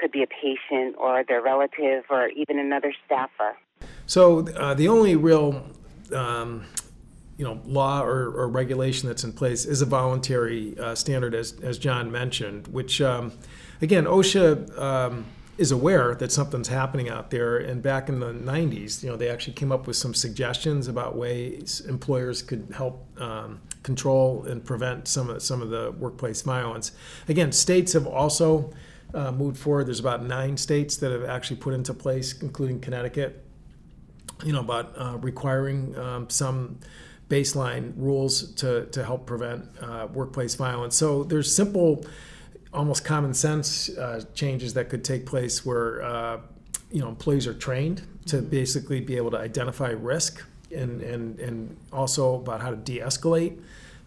could 0.00 0.10
be 0.10 0.22
a 0.22 0.26
patient 0.26 0.96
or 0.98 1.24
their 1.28 1.42
relative 1.42 2.04
or 2.10 2.28
even 2.28 2.58
another 2.58 2.92
staffer. 3.04 3.56
So 4.06 4.48
uh, 4.48 4.74
the 4.74 4.88
only 4.88 5.14
real 5.16 5.62
um, 6.14 6.64
you 7.36 7.44
know 7.44 7.60
law 7.64 8.02
or, 8.02 8.30
or, 8.32 8.48
regulation 8.48 9.08
that's 9.08 9.24
in 9.24 9.32
place 9.32 9.64
is 9.64 9.80
a 9.80 9.86
voluntary 9.86 10.78
uh, 10.78 10.94
standard, 10.94 11.34
as 11.34 11.58
as 11.62 11.78
John 11.78 12.10
mentioned, 12.10 12.66
which 12.68 13.00
um, 13.00 13.32
again 13.80 14.04
OSHA 14.04 14.78
um, 14.78 15.26
is 15.60 15.70
aware 15.70 16.14
that 16.14 16.32
something's 16.32 16.68
happening 16.68 17.10
out 17.10 17.30
there. 17.30 17.58
And 17.58 17.82
back 17.82 18.08
in 18.08 18.18
the 18.18 18.32
90s, 18.32 19.02
you 19.02 19.10
know, 19.10 19.16
they 19.16 19.28
actually 19.28 19.52
came 19.52 19.70
up 19.70 19.86
with 19.86 19.94
some 19.94 20.14
suggestions 20.14 20.88
about 20.88 21.16
ways 21.16 21.82
employers 21.86 22.40
could 22.40 22.72
help 22.74 23.06
um, 23.20 23.60
control 23.82 24.44
and 24.46 24.64
prevent 24.64 25.06
some 25.06 25.28
of 25.28 25.42
some 25.42 25.60
of 25.60 25.68
the 25.70 25.92
workplace 25.92 26.42
violence. 26.42 26.92
Again, 27.28 27.52
states 27.52 27.92
have 27.92 28.06
also 28.06 28.72
uh, 29.14 29.32
moved 29.32 29.58
forward. 29.58 29.86
There's 29.86 30.00
about 30.00 30.24
nine 30.24 30.56
states 30.56 30.96
that 30.98 31.10
have 31.12 31.24
actually 31.24 31.56
put 31.56 31.74
into 31.74 31.94
place, 31.94 32.40
including 32.40 32.80
Connecticut. 32.80 33.44
You 34.44 34.54
know, 34.54 34.60
about 34.60 34.94
uh, 34.96 35.18
requiring 35.18 35.98
um, 35.98 36.30
some 36.30 36.78
baseline 37.28 37.92
rules 37.96 38.52
to 38.54 38.86
to 38.86 39.04
help 39.04 39.26
prevent 39.26 39.64
uh, 39.80 40.08
workplace 40.12 40.54
violence. 40.54 40.96
So 40.96 41.24
there's 41.24 41.54
simple 41.54 42.04
almost 42.72 43.04
common 43.04 43.34
sense 43.34 43.88
uh, 43.90 44.22
changes 44.34 44.74
that 44.74 44.88
could 44.88 45.04
take 45.04 45.26
place 45.26 45.64
where 45.64 46.02
uh, 46.02 46.40
you 46.90 47.00
know 47.00 47.08
employees 47.08 47.46
are 47.46 47.54
trained 47.54 48.02
to 48.26 48.36
mm-hmm. 48.36 48.46
basically 48.46 49.00
be 49.00 49.16
able 49.16 49.30
to 49.30 49.38
identify 49.38 49.90
risk 49.90 50.44
and 50.74 51.00
and 51.02 51.38
and 51.40 51.76
also 51.92 52.36
about 52.36 52.60
how 52.60 52.70
to 52.70 52.76
de-escalate 52.76 53.60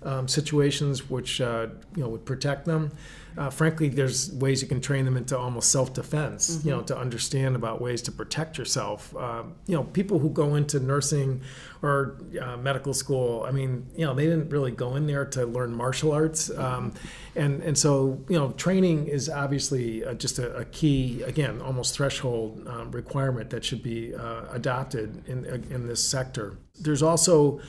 um, 0.04 0.28
situations 0.28 1.10
which 1.10 1.42
uh, 1.42 1.68
you 1.96 2.04
know 2.04 2.10
would 2.10 2.26
protect 2.26 2.66
them 2.66 2.92
uh, 3.38 3.50
frankly, 3.50 3.90
there's 3.90 4.32
ways 4.34 4.62
you 4.62 4.68
can 4.68 4.82
train 4.82 5.06
them 5.06 5.18
into 5.18 5.38
almost 5.38 5.72
self-defense. 5.72 6.58
Mm-hmm. 6.58 6.68
You 6.68 6.76
know, 6.76 6.82
to 6.84 6.98
understand 6.98 7.56
about 7.56 7.82
ways 7.82 8.02
to 8.04 8.12
protect 8.12 8.58
yourself. 8.58 9.16
Uh, 9.16 9.44
you 9.66 9.76
know, 9.76 9.84
people 9.84 10.20
who 10.20 10.30
go 10.30 10.56
into 10.56 10.80
nursing 10.80 11.42
or 11.82 12.18
uh, 12.42 12.58
medical 12.58 12.94
school. 12.94 13.44
I 13.48 13.52
mean, 13.52 13.86
you 13.96 14.06
know, 14.06 14.14
they 14.14 14.26
didn't 14.26 14.50
really 14.50 14.72
go 14.72 14.96
in 14.96 15.06
there 15.06 15.26
to 15.26 15.46
learn 15.46 15.76
martial 15.76 16.12
arts, 16.14 16.50
um, 16.52 16.94
and 17.36 17.62
and 17.62 17.78
so 17.78 18.24
you 18.30 18.40
know, 18.40 18.52
training 18.52 19.08
is 19.08 19.30
obviously 19.30 20.04
uh, 20.06 20.14
just 20.14 20.40
a, 20.40 20.56
a, 20.56 20.66
key, 20.66 21.22
again, 21.24 21.62
almost 21.62 21.96
threshold 21.96 22.66
um, 22.68 22.90
requirement 22.92 23.50
that 23.50 23.66
should 23.66 23.84
be 23.84 24.16
uh, 24.16 24.46
adopted 24.52 25.28
in 25.28 25.46
in 25.70 25.88
this 25.88 26.04
sector. 26.04 26.58
There's 26.80 27.04
also 27.04 27.60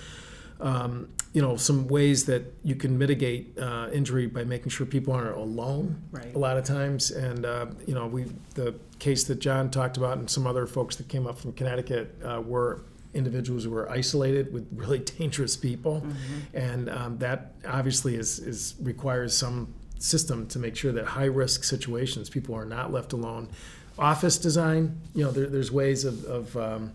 um, 0.61 1.09
you 1.33 1.43
know 1.43 1.57
some 1.57 1.89
ways 1.89 2.25
that 2.27 2.55
you 2.63 2.75
can 2.77 2.97
mitigate 2.97 3.59
uh, 3.59 3.89
injury 3.93 4.27
by 4.27 4.45
making 4.45 4.71
sure 4.71 4.87
people 4.87 5.13
aren't 5.13 5.37
alone 5.37 6.01
right. 6.13 6.35
a 6.35 6.39
lot 6.39 6.57
of 6.57 6.65
times 6.65 7.11
and 7.11 7.45
uh, 7.45 7.67
you 7.87 7.95
know 7.95 8.07
we 8.07 8.25
the 8.55 8.75
case 8.99 9.25
that 9.25 9.41
john 9.41 9.71
talked 9.71 9.97
about 9.97 10.17
and 10.17 10.31
some 10.31 10.47
other 10.47 10.67
folks 10.67 10.97
that 10.97 11.09
came 11.09 11.27
up 11.27 11.39
from 11.39 11.53
connecticut 11.53 12.17
uh, 12.25 12.41
were 12.41 12.85
individuals 13.15 13.65
who 13.65 13.71
were 13.71 13.91
isolated 13.91 14.53
with 14.53 14.67
really 14.75 15.01
dangerous 15.01 15.57
people 15.57 16.01
mm-hmm. 16.01 16.57
and 16.57 16.89
um, 16.89 17.19
that 17.19 17.53
obviously 17.67 18.15
is, 18.15 18.39
is 18.39 18.75
requires 18.81 19.37
some 19.37 19.73
system 19.99 20.47
to 20.47 20.59
make 20.59 20.77
sure 20.77 20.93
that 20.93 21.05
high 21.05 21.25
risk 21.25 21.65
situations 21.65 22.31
people 22.31 22.55
are 22.55 22.65
not 22.65 22.93
left 22.93 23.13
alone 23.13 23.49
office 23.99 24.39
design 24.39 25.01
you 25.15 25.25
know 25.25 25.33
there, 25.33 25.47
there's 25.47 25.73
ways 25.73 26.05
of, 26.05 26.25
of 26.25 26.57
um, 26.57 26.93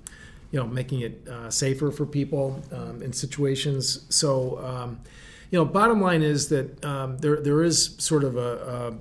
you 0.51 0.59
know, 0.59 0.65
making 0.65 1.01
it 1.01 1.27
uh, 1.27 1.49
safer 1.49 1.91
for 1.91 2.05
people 2.05 2.61
um, 2.71 3.01
in 3.01 3.13
situations. 3.13 4.05
So, 4.09 4.59
um, 4.65 4.99
you 5.51 5.59
know, 5.59 5.65
bottom 5.65 6.01
line 6.01 6.21
is 6.21 6.49
that 6.49 6.83
um, 6.85 7.17
there 7.19 7.39
there 7.41 7.63
is 7.63 7.95
sort 7.97 8.23
of 8.23 8.35
a, 8.37 8.39
a, 8.39 8.97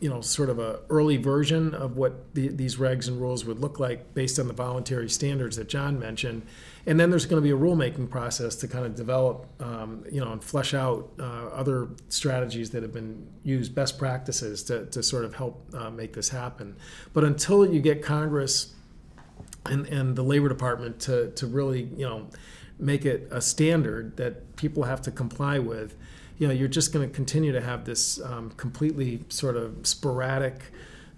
you 0.00 0.08
know 0.08 0.22
sort 0.22 0.48
of 0.48 0.58
a 0.58 0.80
early 0.88 1.18
version 1.18 1.74
of 1.74 1.96
what 1.96 2.34
the, 2.34 2.48
these 2.48 2.76
regs 2.76 3.06
and 3.06 3.20
rules 3.20 3.44
would 3.44 3.60
look 3.60 3.78
like 3.78 4.14
based 4.14 4.38
on 4.38 4.48
the 4.48 4.54
voluntary 4.54 5.10
standards 5.10 5.56
that 5.56 5.68
John 5.68 5.98
mentioned, 5.98 6.42
and 6.86 6.98
then 6.98 7.10
there's 7.10 7.26
going 7.26 7.42
to 7.42 7.46
be 7.46 7.52
a 7.52 7.58
rulemaking 7.58 8.08
process 8.08 8.54
to 8.56 8.68
kind 8.68 8.86
of 8.86 8.94
develop, 8.94 9.46
um, 9.62 10.04
you 10.10 10.24
know, 10.24 10.32
and 10.32 10.42
flesh 10.42 10.72
out 10.72 11.10
uh, 11.18 11.48
other 11.48 11.88
strategies 12.08 12.70
that 12.70 12.82
have 12.82 12.94
been 12.94 13.26
used, 13.44 13.74
best 13.74 13.98
practices 13.98 14.62
to 14.64 14.86
to 14.86 15.02
sort 15.02 15.26
of 15.26 15.34
help 15.34 15.62
uh, 15.74 15.90
make 15.90 16.14
this 16.14 16.30
happen. 16.30 16.76
But 17.12 17.24
until 17.24 17.70
you 17.70 17.80
get 17.80 18.02
Congress 18.02 18.74
and, 19.66 19.86
and 19.86 20.16
the 20.16 20.22
labor 20.22 20.48
department 20.48 21.00
to, 21.00 21.30
to 21.32 21.46
really 21.46 21.84
you 21.96 22.06
know 22.06 22.26
make 22.78 23.04
it 23.04 23.28
a 23.30 23.40
standard 23.40 24.16
that 24.16 24.56
people 24.56 24.84
have 24.84 25.02
to 25.02 25.10
comply 25.10 25.58
with 25.58 25.96
you 26.38 26.48
know 26.48 26.54
you're 26.54 26.68
just 26.68 26.92
going 26.92 27.08
to 27.08 27.14
continue 27.14 27.52
to 27.52 27.60
have 27.60 27.84
this 27.84 28.20
um, 28.22 28.50
completely 28.52 29.24
sort 29.28 29.56
of 29.56 29.86
sporadic 29.86 30.72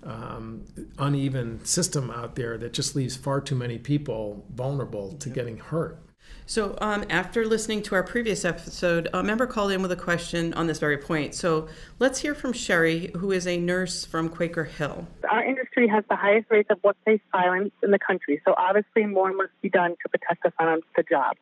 um, 0.05 0.65
uneven 0.99 1.65
system 1.65 2.11
out 2.11 2.35
there 2.35 2.59
that 2.59 2.73
just 2.73 2.97
leaves 2.97 3.17
far 3.17 3.41
too 3.41 3.55
many 3.55 3.79
people 3.79 4.45
vulnerable 4.53 5.13
to 5.13 5.31
getting 5.31 5.59
hurt 5.59 5.99
so, 6.47 6.77
um, 6.81 7.05
after 7.09 7.47
listening 7.47 7.83
to 7.85 7.95
our 7.95 8.03
previous 8.03 8.45
episode, 8.45 9.09
a 9.13 9.23
member 9.23 9.47
called 9.47 9.71
in 9.71 9.81
with 9.81 9.93
a 9.93 9.97
question 9.97 10.53
on 10.55 10.67
this 10.67 10.79
very 10.79 10.99
point. 10.99 11.35
So, 11.35 11.69
let's 11.99 12.19
hear 12.21 12.35
from 12.35 12.53
Sherry, 12.53 13.11
who 13.17 13.31
is 13.33 13.47
a 13.47 13.57
nurse 13.57 14.05
from 14.05 14.29
Quaker 14.29 14.65
Hill. 14.65 15.07
Our 15.31 15.45
industry 15.45 15.87
has 15.89 16.05
the 16.11 16.17
highest 16.17 16.51
rates 16.51 16.69
of 16.71 16.79
workplace 16.83 17.21
violence 17.31 17.73
in 17.83 17.91
the 17.91 17.99
country, 17.99 18.41
so 18.45 18.55
obviously 18.57 19.07
more 19.07 19.33
must 19.33 19.53
be 19.63 19.69
done 19.69 19.95
to 20.03 20.09
protect 20.09 20.45
us 20.45 20.53
on 20.59 20.81
the 20.97 21.05
job. 21.05 21.37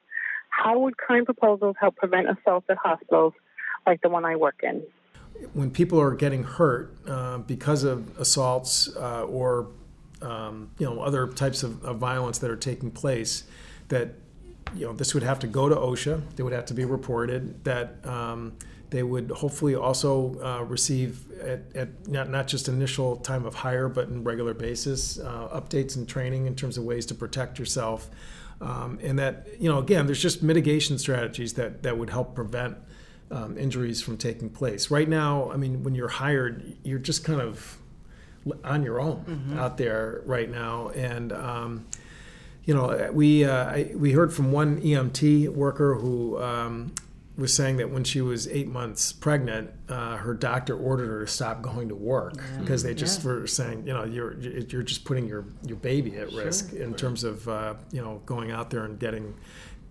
How 0.51 0.79
would 0.79 0.99
current 0.99 1.25
proposals 1.25 1.77
help 1.81 1.97
prevent 1.97 2.29
assaults 2.29 2.67
at 2.69 2.77
hospitals 2.77 3.33
like 3.87 4.03
the 4.03 4.09
one 4.09 4.25
I 4.25 4.37
work 4.37 4.61
in? 4.63 4.83
When 5.55 5.71
people 5.71 5.99
are 6.01 6.15
getting 6.15 6.45
hurt 6.45 6.95
uh, 7.09 7.39
because 7.39 7.85
of 7.85 8.19
assaults 8.19 8.95
uh, 8.97 9.25
or 9.25 9.69
um, 10.21 10.71
you 10.79 10.85
know 10.85 11.01
other 11.01 11.27
types 11.29 11.63
of, 11.63 11.83
of 11.83 11.97
violence 11.97 12.39
that 12.41 12.51
are 12.51 12.57
taking 12.57 12.91
place, 12.91 13.45
that 13.89 14.15
you 14.75 14.87
know, 14.87 14.93
this 14.93 15.15
would 15.15 15.23
have 15.23 15.39
to 15.41 15.47
go 15.47 15.69
to 15.69 15.75
OSHA. 15.75 16.23
They 16.37 16.43
would 16.43 16.53
have 16.53 16.67
to 16.67 16.75
be 16.75 16.85
reported. 16.85 17.65
That 17.65 18.05
um, 18.07 18.53
they 18.91 19.03
would 19.03 19.31
hopefully 19.31 19.75
also 19.75 20.37
uh, 20.43 20.65
receive 20.65 21.31
at, 21.41 21.61
at, 21.75 22.09
not, 22.09 22.29
not 22.29 22.49
just 22.49 22.69
initial 22.69 23.17
time 23.17 23.47
of 23.47 23.55
hire, 23.55 23.89
but 23.89 24.09
in 24.09 24.25
regular 24.25 24.53
basis, 24.53 25.19
uh, 25.19 25.49
updates 25.61 25.97
and 25.97 26.09
training 26.09 26.47
in 26.47 26.55
terms 26.55 26.77
of 26.77 26.85
ways 26.85 27.07
to 27.07 27.15
protect 27.15 27.59
yourself. 27.59 28.11
Um, 28.61 28.99
and 29.01 29.19
that, 29.19 29.47
you 29.59 29.71
know, 29.71 29.79
again, 29.79 30.07
there's 30.07 30.21
just 30.21 30.43
mitigation 30.43 30.99
strategies 30.99 31.55
that, 31.55 31.83
that 31.85 31.97
would 31.97 32.11
help 32.11 32.35
prevent 32.35 32.77
um, 33.31 33.57
injuries 33.57 34.03
from 34.03 34.17
taking 34.17 34.51
place. 34.51 34.91
Right 34.91 35.09
now, 35.09 35.51
I 35.53 35.57
mean, 35.57 35.83
when 35.85 35.95
you're 35.95 36.09
hired, 36.09 36.77
you're 36.83 36.99
just 36.99 37.25
kind 37.25 37.41
of 37.41 37.79
on 38.65 38.83
your 38.83 39.01
own 39.01 39.25
mm-hmm. 39.25 39.59
out 39.59 39.79
there 39.79 40.23
right 40.27 40.51
now. 40.51 40.89
And, 40.91 41.33
um, 41.33 41.87
you 42.65 42.75
know, 42.75 43.11
we 43.13 43.45
uh, 43.45 43.65
I, 43.65 43.93
we 43.95 44.13
heard 44.13 44.33
from 44.33 44.53
one 44.53 44.81
EMT 44.81 45.49
worker 45.51 45.95
who 45.95 46.41
um, 46.41 46.93
was 47.37 47.55
saying 47.55 47.79
that 47.79 47.91
when 47.91 48.05
she 48.05 48.21
was 48.21 48.47
eight 48.49 48.69
months 48.69 49.13
pregnant, 49.13 49.71
uh, 49.89 50.17
her 50.19 50.35
doctor 50.35 50.77
ordered 50.77 51.09
her 51.09 51.25
to 51.25 51.31
stop 51.31 51.63
going 51.63 51.89
to 51.89 51.95
work 51.95 52.35
because 52.59 52.83
they 52.83 52.95
just 52.95 53.21
yeah. 53.21 53.27
were 53.27 53.47
saying, 53.47 53.87
you 53.87 53.95
know, 53.95 54.05
you're 54.05 54.39
you're 54.39 54.83
just 54.83 55.05
putting 55.05 55.27
your 55.27 55.47
your 55.67 55.79
baby 55.79 56.17
at 56.17 56.31
sure. 56.31 56.45
risk 56.45 56.73
in 56.75 56.95
terms 56.95 57.25
of 57.25 57.49
uh, 57.49 57.75
you 57.93 58.03
know 58.03 58.21
going 58.27 58.51
out 58.51 58.71
there 58.71 58.85
and 58.85 58.99
getting 58.99 59.35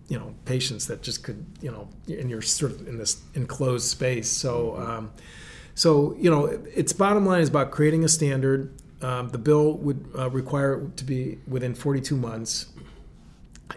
you 0.08 0.18
know 0.18 0.34
patients 0.44 0.86
that 0.86 1.02
just 1.02 1.22
could 1.22 1.46
you 1.60 1.70
know 1.70 1.88
and 2.08 2.28
you're 2.28 2.42
sort 2.42 2.72
of 2.72 2.86
in 2.86 2.98
this 2.98 3.22
enclosed 3.34 3.86
space 3.86 4.28
so 4.28 4.72
mm-hmm. 4.72 4.90
um, 4.90 5.12
so 5.74 6.14
you 6.18 6.28
know 6.28 6.46
its 6.46 6.92
bottom 6.92 7.24
line 7.24 7.40
is 7.40 7.48
about 7.48 7.70
creating 7.70 8.04
a 8.04 8.08
standard 8.08 8.74
um, 9.02 9.28
the 9.30 9.38
bill 9.38 9.74
would 9.78 10.04
uh, 10.18 10.30
require 10.30 10.74
it 10.74 10.96
to 10.98 11.04
be 11.04 11.38
within 11.46 11.74
42 11.74 12.16
months. 12.16 12.66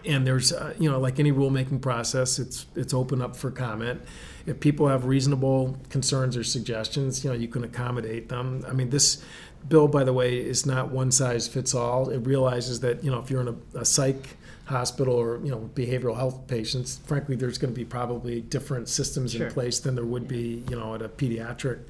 And 0.04 0.26
there's, 0.26 0.52
uh, 0.52 0.74
you 0.78 0.90
know, 0.90 0.98
like 0.98 1.18
any 1.20 1.32
rulemaking 1.32 1.80
process, 1.80 2.38
it's 2.38 2.66
it's 2.74 2.92
open 2.92 3.22
up 3.22 3.36
for 3.36 3.50
comment. 3.50 4.02
If 4.44 4.60
people 4.60 4.88
have 4.88 5.04
reasonable 5.04 5.78
concerns 5.88 6.36
or 6.36 6.44
suggestions, 6.44 7.24
you 7.24 7.30
know, 7.30 7.36
you 7.36 7.48
can 7.48 7.64
accommodate 7.64 8.28
them. 8.28 8.64
I 8.68 8.72
mean, 8.72 8.90
this 8.90 9.24
bill, 9.68 9.88
by 9.88 10.04
the 10.04 10.12
way, 10.12 10.36
is 10.36 10.66
not 10.66 10.90
one 10.90 11.10
size 11.12 11.48
fits 11.48 11.74
all. 11.74 12.10
It 12.10 12.26
realizes 12.26 12.80
that, 12.80 13.04
you 13.04 13.10
know, 13.10 13.20
if 13.20 13.30
you're 13.30 13.40
in 13.40 13.48
a, 13.48 13.78
a 13.78 13.84
psych 13.84 14.36
hospital 14.66 15.14
or 15.14 15.40
you 15.44 15.50
know 15.50 15.70
behavioral 15.74 16.16
health 16.16 16.46
patients, 16.48 17.00
frankly, 17.06 17.36
there's 17.36 17.58
going 17.58 17.72
to 17.72 17.78
be 17.78 17.84
probably 17.84 18.40
different 18.40 18.88
systems 18.88 19.32
sure. 19.32 19.46
in 19.46 19.52
place 19.52 19.78
than 19.78 19.94
there 19.94 20.04
would 20.04 20.26
be, 20.26 20.64
you 20.68 20.76
know, 20.76 20.94
at 20.94 21.02
a 21.02 21.08
pediatric 21.08 21.80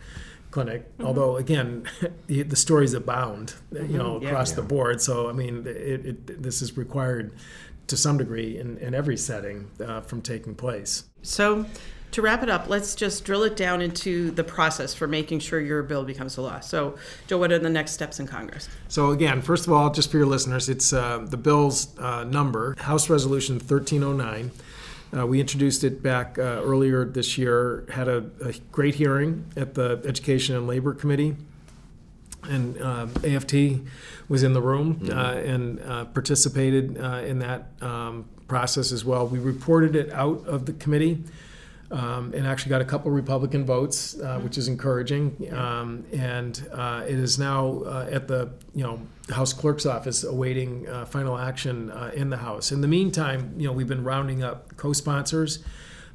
clinic. 0.54 0.88
Mm-hmm. 0.92 1.06
Although 1.06 1.36
again, 1.36 1.84
the 2.28 2.56
stories 2.56 2.94
abound, 2.94 3.54
mm-hmm. 3.72 3.92
you 3.92 3.98
know, 3.98 4.16
across 4.16 4.50
yeah, 4.50 4.56
yeah. 4.56 4.62
the 4.62 4.62
board. 4.62 5.02
So 5.02 5.28
I 5.28 5.32
mean, 5.32 5.66
it, 5.66 6.06
it, 6.06 6.42
this 6.42 6.62
is 6.62 6.76
required 6.78 7.34
to 7.88 7.96
some 7.98 8.16
degree 8.16 8.58
in, 8.58 8.78
in 8.78 8.94
every 8.94 9.18
setting 9.18 9.68
uh, 9.84 10.00
from 10.00 10.22
taking 10.22 10.54
place. 10.54 11.04
So. 11.22 11.66
To 12.12 12.22
wrap 12.22 12.44
it 12.44 12.48
up, 12.48 12.68
let's 12.68 12.94
just 12.94 13.24
drill 13.24 13.42
it 13.42 13.56
down 13.56 13.82
into 13.82 14.30
the 14.30 14.44
process 14.44 14.94
for 14.94 15.08
making 15.08 15.40
sure 15.40 15.58
your 15.58 15.82
bill 15.82 16.04
becomes 16.04 16.36
a 16.36 16.42
law. 16.42 16.60
So, 16.60 16.96
Joe, 17.26 17.38
what 17.38 17.50
are 17.50 17.58
the 17.58 17.68
next 17.68 17.90
steps 17.90 18.20
in 18.20 18.28
Congress? 18.28 18.68
So, 18.86 19.10
again, 19.10 19.42
first 19.42 19.66
of 19.66 19.72
all, 19.72 19.90
just 19.90 20.12
for 20.12 20.18
your 20.18 20.26
listeners, 20.26 20.68
it's 20.68 20.92
uh, 20.92 21.26
the 21.28 21.36
bill's 21.36 21.98
uh, 21.98 22.22
number, 22.22 22.76
House 22.78 23.10
Resolution 23.10 23.56
1309. 23.56 24.52
Uh, 25.16 25.26
we 25.26 25.40
introduced 25.40 25.84
it 25.84 26.02
back 26.02 26.38
uh, 26.38 26.60
earlier 26.64 27.04
this 27.04 27.38
year, 27.38 27.86
had 27.92 28.08
a, 28.08 28.24
a, 28.44 28.52
great 28.72 28.96
hearing 28.96 29.46
at 29.56 29.74
the 29.74 30.02
Education 30.04 30.56
and 30.56 30.66
Labor 30.66 30.92
Committee. 30.92 31.36
And 32.44 32.80
uh, 32.80 33.06
AFT 33.24 33.54
was 34.28 34.42
in 34.42 34.52
the 34.52 34.60
room 34.60 34.96
mm-hmm. 34.96 35.16
Uh, 35.16 35.32
and 35.32 35.80
uh, 35.80 36.04
participated 36.06 36.98
uh, 37.00 37.22
in 37.24 37.38
that 37.38 37.68
um, 37.80 38.28
process 38.48 38.92
as 38.92 39.04
well. 39.04 39.26
We 39.26 39.38
reported 39.38 39.96
it 39.96 40.12
out 40.12 40.46
of 40.46 40.66
the 40.66 40.72
committee. 40.72 41.22
Um, 41.94 42.32
and 42.34 42.44
actually 42.44 42.70
got 42.70 42.80
a 42.80 42.84
couple 42.84 43.12
Republican 43.12 43.64
votes, 43.64 44.18
uh, 44.18 44.40
which 44.40 44.58
is 44.58 44.66
encouraging. 44.66 45.48
Um, 45.52 46.04
and 46.12 46.66
uh, 46.72 47.04
it 47.06 47.14
is 47.14 47.38
now 47.38 47.84
uh, 47.84 48.08
at 48.10 48.26
the 48.26 48.50
you 48.74 48.82
know 48.82 48.98
House 49.30 49.52
Clerk's 49.52 49.86
office 49.86 50.24
awaiting 50.24 50.88
uh, 50.88 51.04
final 51.04 51.38
action 51.38 51.92
uh, 51.92 52.10
in 52.12 52.30
the 52.30 52.38
House. 52.38 52.72
In 52.72 52.80
the 52.80 52.88
meantime, 52.88 53.54
you 53.56 53.68
know 53.68 53.72
we've 53.72 53.86
been 53.86 54.02
rounding 54.02 54.42
up 54.42 54.76
co-sponsors. 54.76 55.62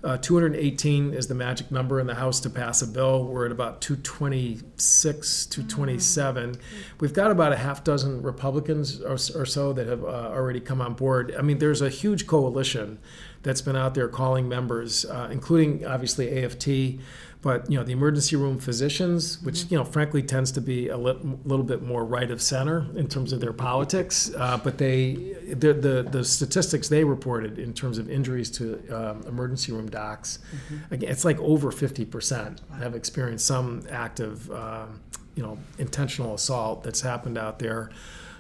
Uh, 0.01 0.17
218 0.17 1.13
is 1.13 1.27
the 1.27 1.36
magic 1.36 1.71
number 1.71 2.00
in 2.00 2.07
the 2.07 2.15
House 2.15 2.39
to 2.39 2.50
pass 2.50 2.81
a 2.81 2.88
bill. 2.88 3.25
We're 3.25 3.45
at 3.45 3.51
about 3.51 3.81
226, 3.81 5.45
227. 5.45 6.51
Mm-hmm. 6.51 6.62
We've 7.01 7.13
got 7.13 7.31
about 7.31 7.51
a 7.51 7.57
half 7.57 7.83
dozen 7.83 8.21
Republicans 8.21 9.01
or, 9.01 9.15
or 9.36 9.45
so 9.45 9.74
that 9.74 9.88
have 9.88 10.05
uh, 10.05 10.07
already 10.07 10.62
come 10.62 10.79
on 10.79 10.93
board. 10.93 11.36
I 11.38 11.41
mean, 11.41 11.57
there's 11.57 11.81
a 11.81 11.89
huge 11.89 12.27
coalition 12.27 13.00
that's 13.43 13.62
been 13.62 13.75
out 13.75 13.96
there 13.96 14.08
calling 14.08 14.50
members, 14.50 15.05
uh, 15.05 15.29
including 15.31 15.86
obviously 15.86 16.43
AFT, 16.43 17.00
but 17.41 17.69
you 17.72 17.77
know 17.77 17.84
the 17.86 17.93
emergency 17.93 18.36
room 18.36 18.60
physicians, 18.60 19.41
which 19.43 19.60
mm-hmm. 19.60 19.74
you 19.74 19.77
know 19.79 19.86
frankly 19.86 20.22
tends 20.22 20.51
to 20.51 20.62
be 20.62 20.89
a 20.89 20.98
li- 20.98 21.17
little 21.46 21.63
bit 21.63 21.81
more 21.81 22.03
right 22.03 22.29
of 22.31 22.41
center 22.41 22.86
in 22.96 23.08
terms 23.08 23.31
of 23.31 23.39
their 23.39 23.53
politics. 23.53 24.31
Uh, 24.36 24.58
but 24.58 24.77
they 24.77 25.13
the, 25.48 25.74
the, 25.74 26.08
the 26.12 26.24
statistics 26.24 26.89
they 26.89 27.03
reported 27.03 27.58
in 27.58 27.74
terms 27.74 27.98
of 27.98 28.10
injuries 28.10 28.51
to 28.51 28.75
um, 28.89 29.24
emergency 29.25 29.72
room 29.72 29.89
docs, 29.89 30.39
mm-hmm. 30.53 30.93
again, 30.93 31.10
it's 31.10 31.24
like 31.24 31.39
over 31.39 31.72
fifty 31.72 32.03
percent 32.03 32.62
have 32.77 32.93
experienced 32.93 33.46
some 33.46 33.84
active, 33.89 34.51
um, 34.51 35.00
you 35.36 35.43
know, 35.43 35.58
intentional 35.77 36.34
assault 36.34 36.84
that's 36.84 37.01
happened 37.01 37.38
out 37.38 37.60
there. 37.60 37.89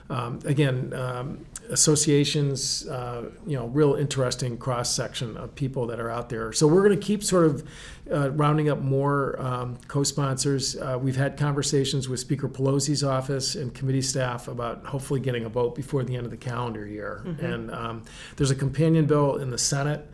Um, 0.09 0.39
again, 0.45 0.91
um, 0.93 1.45
associations, 1.69 2.87
uh, 2.87 3.29
you 3.45 3.55
know, 3.55 3.67
real 3.67 3.93
interesting 3.93 4.57
cross 4.57 4.93
section 4.93 5.37
of 5.37 5.53
people 5.53 5.85
that 5.87 5.99
are 5.99 6.09
out 6.09 6.29
there. 6.29 6.51
So 6.51 6.67
we're 6.67 6.83
going 6.83 6.99
to 6.99 7.05
keep 7.05 7.23
sort 7.23 7.45
of 7.45 7.67
uh, 8.11 8.31
rounding 8.31 8.69
up 8.69 8.79
more 8.79 9.39
um, 9.39 9.77
co-sponsors. 9.87 10.75
Uh, 10.75 10.97
we've 10.99 11.15
had 11.15 11.37
conversations 11.37 12.09
with 12.09 12.19
Speaker 12.19 12.49
Pelosi's 12.49 13.03
office 13.03 13.55
and 13.55 13.73
committee 13.73 14.01
staff 14.01 14.47
about 14.47 14.85
hopefully 14.85 15.19
getting 15.19 15.45
a 15.45 15.49
vote 15.49 15.75
before 15.75 16.03
the 16.03 16.15
end 16.15 16.25
of 16.25 16.31
the 16.31 16.37
calendar 16.37 16.87
year. 16.87 17.23
Mm-hmm. 17.25 17.45
And 17.45 17.71
um, 17.71 18.03
there's 18.35 18.51
a 18.51 18.55
companion 18.55 19.05
bill 19.05 19.35
in 19.37 19.51
the 19.51 19.57
Senate. 19.57 20.09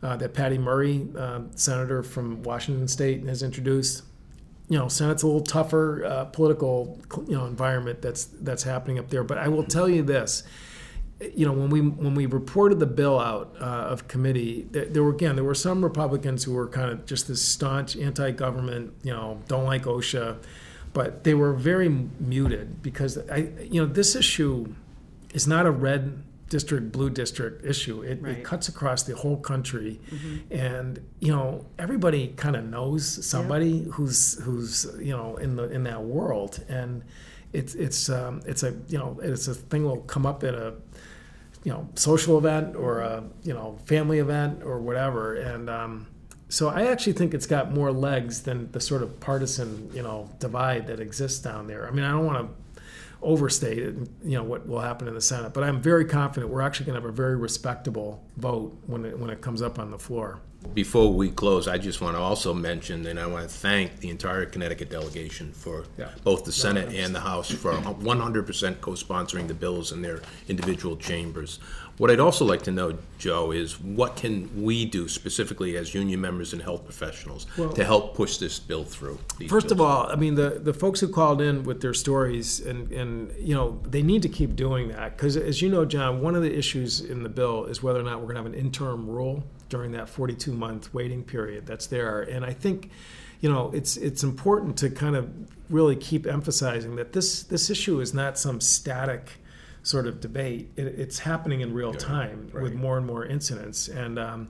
Uh, 0.00 0.16
that 0.16 0.32
Patty 0.32 0.58
Murray, 0.58 1.08
uh, 1.18 1.40
senator 1.56 2.04
from 2.04 2.40
Washington 2.44 2.86
State, 2.86 3.24
has 3.24 3.42
introduced 3.42 4.04
you 4.68 4.78
know, 4.78 4.88
Senate's 4.88 5.22
a 5.22 5.26
little 5.26 5.42
tougher 5.42 6.04
uh, 6.04 6.24
political, 6.26 6.98
you 7.26 7.34
know, 7.36 7.46
environment 7.46 8.02
that's 8.02 8.24
that's 8.24 8.62
happening 8.62 8.98
up 8.98 9.08
there. 9.08 9.24
But 9.24 9.38
I 9.38 9.48
will 9.48 9.64
tell 9.64 9.88
you 9.88 10.02
this, 10.02 10.42
you 11.34 11.46
know, 11.46 11.52
when 11.52 11.70
we 11.70 11.80
when 11.80 12.14
we 12.14 12.26
reported 12.26 12.78
the 12.78 12.86
bill 12.86 13.18
out 13.18 13.54
uh, 13.60 13.64
of 13.64 14.08
committee, 14.08 14.66
there, 14.70 14.84
there, 14.84 15.02
were 15.02 15.12
again 15.12 15.36
there 15.36 15.44
were 15.44 15.54
some 15.54 15.82
Republicans 15.82 16.44
who 16.44 16.52
were 16.52 16.68
kind 16.68 16.90
of 16.90 17.06
just 17.06 17.28
this 17.28 17.40
staunch 17.40 17.96
anti-government, 17.96 18.92
you 19.02 19.12
know, 19.12 19.40
don't 19.48 19.64
like 19.64 19.84
OSHA, 19.84 20.36
but 20.92 21.24
they 21.24 21.34
were 21.34 21.54
very 21.54 21.88
muted 21.88 22.82
because 22.82 23.18
I, 23.30 23.50
you 23.62 23.80
know, 23.80 23.86
this 23.86 24.14
issue 24.14 24.74
is 25.32 25.46
not 25.46 25.64
a 25.64 25.70
red 25.70 26.22
district 26.48 26.92
blue 26.92 27.10
district 27.10 27.64
issue 27.64 28.02
it, 28.02 28.22
right. 28.22 28.38
it 28.38 28.44
cuts 28.44 28.68
across 28.68 29.02
the 29.02 29.14
whole 29.14 29.36
country 29.36 30.00
mm-hmm. 30.10 30.52
and 30.52 31.00
you 31.20 31.30
know 31.30 31.64
everybody 31.78 32.28
kind 32.36 32.56
of 32.56 32.64
knows 32.64 33.24
somebody 33.26 33.70
yeah. 33.70 33.92
who's 33.92 34.38
who's 34.42 34.86
you 34.98 35.14
know 35.14 35.36
in 35.36 35.56
the 35.56 35.64
in 35.70 35.84
that 35.84 36.02
world 36.02 36.64
and 36.68 37.02
it's 37.52 37.74
it's 37.74 38.08
um, 38.10 38.42
it's 38.46 38.62
a 38.62 38.74
you 38.88 38.98
know 38.98 39.18
it's 39.22 39.48
a 39.48 39.54
thing 39.54 39.84
will 39.84 40.00
come 40.02 40.26
up 40.26 40.44
at 40.44 40.54
a 40.54 40.74
you 41.64 41.72
know 41.72 41.88
social 41.94 42.38
event 42.38 42.76
or 42.76 43.00
a 43.00 43.24
you 43.42 43.52
know 43.52 43.78
family 43.84 44.18
event 44.18 44.62
or 44.62 44.80
whatever 44.80 45.34
and 45.34 45.68
um, 45.68 46.06
so 46.50 46.68
I 46.68 46.86
actually 46.86 47.12
think 47.12 47.34
it's 47.34 47.46
got 47.46 47.72
more 47.72 47.92
legs 47.92 48.42
than 48.42 48.72
the 48.72 48.80
sort 48.80 49.02
of 49.02 49.20
partisan 49.20 49.90
you 49.94 50.02
know 50.02 50.30
divide 50.38 50.86
that 50.86 51.00
exists 51.00 51.40
down 51.40 51.66
there. 51.66 51.86
I 51.86 51.90
mean 51.90 52.04
I 52.04 52.10
don't 52.10 52.26
want 52.26 52.38
to 52.38 52.54
overstate 53.22 53.78
it, 53.78 53.94
you 54.22 54.36
know 54.36 54.42
what 54.42 54.66
will 54.66 54.80
happen 54.80 55.08
in 55.08 55.14
the 55.14 55.20
Senate, 55.20 55.52
but 55.52 55.64
I'm 55.64 55.80
very 55.80 56.04
confident 56.04 56.52
we're 56.52 56.62
actually 56.62 56.86
going 56.86 57.00
to 57.00 57.02
have 57.02 57.10
a 57.10 57.14
very 57.14 57.36
respectable 57.36 58.22
vote 58.36 58.76
when 58.86 59.04
it 59.04 59.18
when 59.18 59.30
it 59.30 59.40
comes 59.40 59.62
up 59.62 59.78
on 59.78 59.90
the 59.90 59.98
floor. 59.98 60.40
Before 60.74 61.12
we 61.12 61.30
close, 61.30 61.66
I 61.66 61.78
just 61.78 62.00
want 62.00 62.16
to 62.16 62.20
also 62.20 62.54
mention, 62.54 63.06
and 63.06 63.18
I 63.18 63.26
want 63.26 63.48
to 63.48 63.54
thank 63.54 63.98
the 64.00 64.10
entire 64.10 64.46
Connecticut 64.46 64.90
delegation 64.90 65.52
for 65.52 65.84
yeah. 65.96 66.10
both 66.24 66.44
the 66.44 66.52
Senate 66.52 66.94
and 66.94 67.14
the 67.14 67.20
House 67.20 67.50
for 67.50 67.72
100% 67.72 68.80
co-sponsoring 68.80 69.48
the 69.48 69.54
bills 69.54 69.92
in 69.92 70.02
their 70.02 70.20
individual 70.48 70.96
chambers. 70.96 71.58
What 71.98 72.12
I'd 72.12 72.20
also 72.20 72.44
like 72.44 72.62
to 72.62 72.70
know, 72.70 72.96
Joe, 73.18 73.50
is 73.50 73.80
what 73.80 74.14
can 74.14 74.62
we 74.62 74.84
do 74.84 75.08
specifically 75.08 75.76
as 75.76 75.94
union 75.94 76.20
members 76.20 76.52
and 76.52 76.62
health 76.62 76.84
professionals 76.84 77.46
to 77.74 77.84
help 77.84 78.14
push 78.14 78.36
this 78.36 78.60
bill 78.60 78.84
through? 78.84 79.18
First 79.48 79.72
of 79.72 79.80
all, 79.80 80.08
I 80.08 80.14
mean 80.14 80.36
the, 80.36 80.60
the 80.62 80.72
folks 80.72 81.00
who 81.00 81.08
called 81.08 81.42
in 81.42 81.64
with 81.64 81.80
their 81.80 81.94
stories, 81.94 82.60
and, 82.60 82.92
and 82.92 83.32
you 83.36 83.54
know 83.54 83.80
they 83.82 84.02
need 84.02 84.22
to 84.22 84.28
keep 84.28 84.54
doing 84.54 84.88
that 84.88 85.16
because, 85.16 85.36
as 85.36 85.60
you 85.60 85.68
know, 85.68 85.84
John, 85.84 86.20
one 86.20 86.36
of 86.36 86.42
the 86.42 86.56
issues 86.56 87.00
in 87.00 87.24
the 87.24 87.28
bill 87.28 87.64
is 87.64 87.82
whether 87.82 87.98
or 87.98 88.04
not 88.04 88.20
we're 88.20 88.32
going 88.32 88.36
to 88.36 88.42
have 88.42 88.52
an 88.52 88.58
interim 88.58 89.08
rule 89.08 89.42
during 89.68 89.92
that 89.92 90.08
42 90.08 90.52
month 90.52 90.92
waiting 90.94 91.22
period 91.22 91.66
that's 91.66 91.86
there. 91.86 92.22
And 92.22 92.44
I 92.44 92.52
think, 92.52 92.90
you 93.40 93.50
know, 93.50 93.70
it's 93.72 93.96
it's 93.96 94.22
important 94.22 94.76
to 94.78 94.90
kind 94.90 95.16
of 95.16 95.30
really 95.70 95.96
keep 95.96 96.26
emphasizing 96.26 96.96
that 96.96 97.12
this 97.12 97.42
this 97.42 97.70
issue 97.70 98.00
is 98.00 98.14
not 98.14 98.38
some 98.38 98.60
static 98.60 99.32
sort 99.82 100.06
of 100.06 100.20
debate. 100.20 100.70
It, 100.76 100.86
it's 100.86 101.20
happening 101.20 101.60
in 101.60 101.72
real 101.72 101.94
time 101.94 102.50
right. 102.52 102.62
with 102.62 102.74
more 102.74 102.96
and 102.98 103.06
more 103.06 103.24
incidents. 103.24 103.88
And 103.88 104.18
um, 104.18 104.48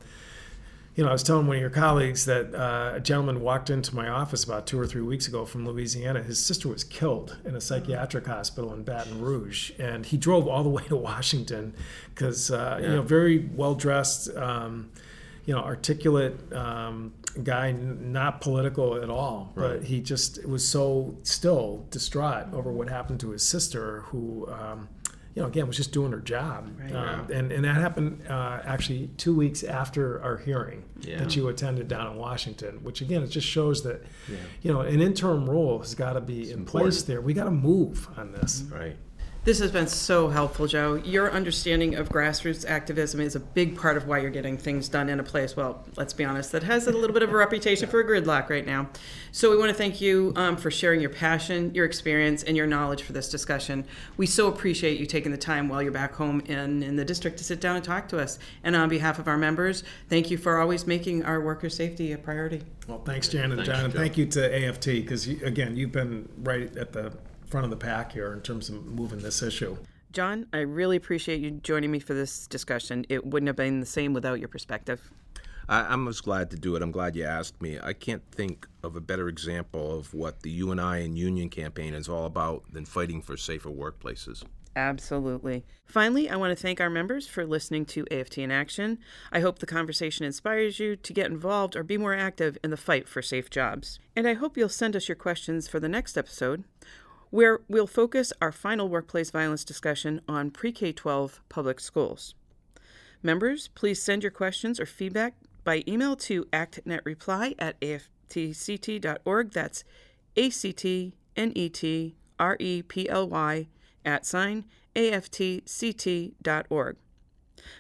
you 0.99 1.05
know, 1.05 1.11
I 1.11 1.13
was 1.13 1.23
telling 1.23 1.47
one 1.47 1.55
of 1.55 1.61
your 1.61 1.71
colleagues 1.71 2.25
that 2.25 2.53
uh, 2.53 2.97
a 2.97 3.01
gentleman 3.01 3.41
walked 3.41 3.71
into 3.71 3.95
my 3.95 4.09
office 4.09 4.43
about 4.43 4.67
two 4.67 4.81
or 4.81 4.85
three 4.85 5.01
weeks 5.01 5.29
ago 5.29 5.45
from 5.45 5.65
Louisiana. 5.65 6.25
His 6.25 6.45
sister 6.45 6.69
was 6.69 6.83
killed 6.83 7.39
in 7.45 7.55
a 7.55 7.61
psychiatric 7.61 8.27
hospital 8.27 8.75
in 8.75 8.83
Baton 8.83 9.21
Rouge, 9.21 9.71
and 9.79 10.05
he 10.05 10.17
drove 10.17 10.49
all 10.49 10.65
the 10.65 10.69
way 10.69 10.83
to 10.89 10.97
Washington 11.13 11.73
because 12.13 12.51
uh, 12.51 12.79
yeah. 12.81 12.89
you 12.89 12.97
know, 12.97 13.03
very 13.03 13.49
well 13.55 13.77
dressed. 13.77 14.35
Um, 14.37 14.91
you 15.49 15.55
know, 15.55 15.61
articulate 15.61 16.35
um, 16.53 17.15
guy, 17.43 17.73
not 17.73 18.43
political 18.43 19.03
at 19.03 19.09
all, 19.09 19.51
right. 19.55 19.79
but 19.79 19.85
he 19.85 19.99
just 19.99 20.45
was 20.47 20.69
so 20.69 21.17
still 21.23 21.87
distraught 21.89 22.53
over 22.53 22.71
what 22.71 22.91
happened 22.91 23.19
to 23.21 23.31
his 23.31 23.43
sister, 23.43 24.01
who, 24.09 24.47
um, 24.51 24.91
you 25.35 25.41
know, 25.41 25.49
again 25.49 25.67
was 25.67 25.79
just 25.79 25.91
doing 25.91 26.13
her 26.13 26.21
job, 26.21 26.71
right. 26.79 26.93
um, 26.93 27.31
and 27.33 27.51
and 27.51 27.65
that 27.65 27.77
happened 27.77 28.21
uh, 28.29 28.61
actually 28.63 29.09
two 29.17 29.35
weeks 29.35 29.65
after 29.65 30.23
our 30.23 30.37
hearing 30.37 30.85
yeah. 31.01 31.17
that 31.17 31.35
you 31.35 31.49
attended 31.49 31.89
down 31.89 32.13
in 32.13 32.19
Washington, 32.19 32.85
which 32.85 33.01
again 33.01 33.23
it 33.23 33.29
just 33.29 33.47
shows 33.47 33.83
that, 33.85 34.05
yeah. 34.31 34.37
you 34.61 34.71
know, 34.71 34.81
an 34.81 35.01
interim 35.01 35.49
rule 35.49 35.79
has 35.79 35.95
got 35.95 36.13
to 36.13 36.21
be 36.21 36.43
it's 36.43 36.51
in 36.51 36.59
important. 36.59 36.93
place 36.93 37.03
there. 37.05 37.23
We 37.23 37.33
got 37.33 37.45
to 37.45 37.51
move 37.51 38.07
on 38.19 38.33
this, 38.33 38.65
right. 38.71 38.97
This 39.45 39.61
has 39.61 39.71
been 39.71 39.87
so 39.87 40.29
helpful, 40.29 40.67
Joe. 40.67 40.97
Your 40.97 41.31
understanding 41.31 41.95
of 41.95 42.11
grassroots 42.11 42.69
activism 42.69 43.21
is 43.21 43.35
a 43.35 43.41
big 43.41 43.79
part 43.79 43.97
of 43.97 44.07
why 44.07 44.19
you're 44.19 44.31
getting 44.31 44.59
things 44.59 44.91
done 44.91 45.09
in 45.09 45.21
a 45.21 45.23
place, 45.23 45.57
well, 45.57 45.87
let's 45.97 46.13
be 46.13 46.23
honest, 46.23 46.53
that 46.53 46.65
has 46.65 46.87
a 46.87 46.93
little 46.93 47.15
bit 47.15 47.23
of 47.23 47.31
a 47.31 47.37
reputation 47.37 47.89
for 47.89 48.01
a 48.01 48.05
gridlock 48.05 48.51
right 48.51 48.67
now. 48.67 48.91
So 49.33 49.51
we 49.51 49.57
want 49.57 49.71
to 49.71 49.75
thank 49.75 50.03
you 50.03 50.35
um, 50.37 50.57
for 50.59 50.71
sharing 50.71 51.01
your 51.01 51.11
passion, 51.11 51.75
your 51.75 51.87
experience, 51.87 52.43
and 52.43 52.59
your 52.59 52.67
knowledge 52.67 53.03
for 53.03 53.15
this 53.15 53.31
discussion. 53.31 53.87
We 54.19 54.27
so 54.27 54.49
appreciate 54.49 54.99
you 54.99 55.07
taking 55.07 55.33
the 55.33 55.39
time 55.39 55.71
while 55.71 55.83
you're 55.83 55.93
back 55.93 56.15
home 56.15 56.41
in, 56.41 56.83
in 56.83 56.97
the 56.97 57.05
district 57.05 57.39
to 57.39 57.45
sit 57.45 57.61
down 57.61 57.77
and 57.77 57.85
talk 57.85 58.09
to 58.09 58.19
us. 58.19 58.39
And 58.65 58.77
on 58.77 58.91
behalf 58.91 59.19
of 59.19 59.29
our 59.29 59.39
members, 59.39 59.83
thank 60.11 60.31
you 60.31 60.37
for 60.37 60.59
always 60.59 60.87
making 60.87 61.25
our 61.25 61.41
worker 61.41 61.71
safety 61.71 62.13
a 62.13 62.19
priority. 62.19 62.63
Well, 62.87 63.01
thanks, 63.03 63.29
Jan 63.29 63.45
and 63.45 63.55
thanks, 63.55 63.69
John, 63.69 63.85
and 63.87 63.95
thank 63.95 64.19
you 64.19 64.27
to 64.27 64.69
AFT 64.69 64.87
because, 64.87 65.27
again, 65.27 65.75
you've 65.75 65.93
been 65.93 66.29
right 66.43 66.77
at 66.77 66.93
the 66.93 67.13
front 67.49 67.65
of 67.65 67.71
the 67.71 67.77
pack 67.77 68.13
here 68.13 68.33
in 68.33 68.41
terms 68.41 68.69
of 68.69 68.85
moving 68.85 69.21
this 69.21 69.43
issue. 69.43 69.77
John, 70.13 70.47
I 70.53 70.61
really 70.61 70.97
appreciate 70.97 71.41
you 71.41 71.51
joining 71.51 71.91
me 71.91 71.99
for 71.99 72.15
this 72.15 72.47
discussion. 72.47 73.05
It 73.09 73.27
wouldn't 73.27 73.49
have 73.49 73.57
been 73.57 73.81
the 73.81 73.87
same 73.87 74.15
without 74.15 74.39
your 74.39 74.49
perspective. 74.49 75.11
I, 75.69 75.93
am 75.93 76.07
just 76.07 76.25
glad 76.25 76.51
to 76.53 76.57
do 76.57 76.77
it. 76.77 76.83
I'm 76.83 76.91
glad 76.91 77.15
you 77.15 77.25
asked 77.25 77.61
me. 77.61 77.79
I 77.83 77.93
can't 77.93 78.23
think 78.33 78.67
of 78.83 78.97
a 78.97 79.03
better 79.03 79.29
example 79.29 79.99
of 79.99 80.15
what 80.15 80.41
the 80.41 80.51
You 80.51 80.71
and 80.71 80.81
I 80.81 80.99
and 80.99 81.19
Union 81.19 81.51
campaign 81.51 81.93
is 81.93 82.09
all 82.09 82.25
about 82.25 82.65
than 82.73 82.87
fighting 82.87 83.21
for 83.21 83.37
safer 83.37 83.69
workplaces. 83.69 84.45
Absolutely. 84.75 85.65
Finally, 85.85 86.31
I 86.31 86.37
want 86.37 86.57
to 86.57 86.63
thank 86.63 86.81
our 86.81 86.89
members 86.89 87.27
for 87.27 87.45
listening 87.45 87.85
to 87.87 88.07
AFT 88.11 88.39
in 88.39 88.51
Action. 88.51 88.99
I 89.31 89.41
hope 89.41 89.59
the 89.59 89.67
conversation 89.67 90.25
inspires 90.25 90.79
you 90.79 90.97
to 90.97 91.13
get 91.13 91.31
involved 91.31 91.77
or 91.77 91.83
be 91.83 91.99
more 91.99 92.15
active 92.15 92.57
in 92.63 92.71
the 92.71 92.77
fight 92.77 93.09
for 93.09 93.21
safe 93.21 93.51
jobs. 93.51 93.99
And 94.17 94.27
I 94.27 94.35
hope 94.35 94.57
you'll 94.57 94.69
send 94.69 94.97
us 94.97 95.09
your 95.09 95.17
questions 95.17 95.69
for 95.69 95.81
the 95.81 95.89
next 95.89 96.17
episode 96.17 96.65
where 97.31 97.61
we'll 97.69 97.87
focus 97.87 98.33
our 98.41 98.53
final 98.53 98.89
workplace 98.89 99.31
violence 99.31 99.65
discussion 99.65 100.21
on 100.29 100.51
pre 100.51 100.73
K 100.73 100.93
12 100.93 101.41
public 101.49 101.81
schools. 101.81 102.35
Members, 103.23 103.69
please 103.69 104.03
send 104.03 104.23
your 104.23 104.31
questions 104.31 104.79
or 104.79 104.87
feedback 104.87 105.35
by 105.65 105.83
email 105.87 106.17
to 106.17 106.45
actnetreply 106.47 107.55
at 107.59 107.81
aftct.org. 107.81 109.53
That's 109.53 109.85
A 110.37 110.51
C 110.51 110.73
T 110.73 111.15
N 111.37 111.53
E 111.55 111.69
T 111.69 112.17
R 112.39 112.57
E 112.59 112.83
P 112.83 113.09
L 113.09 113.29
Y 113.29 113.69
at 114.05 114.25
sign 114.25 114.65
aftct.org. 114.95 116.97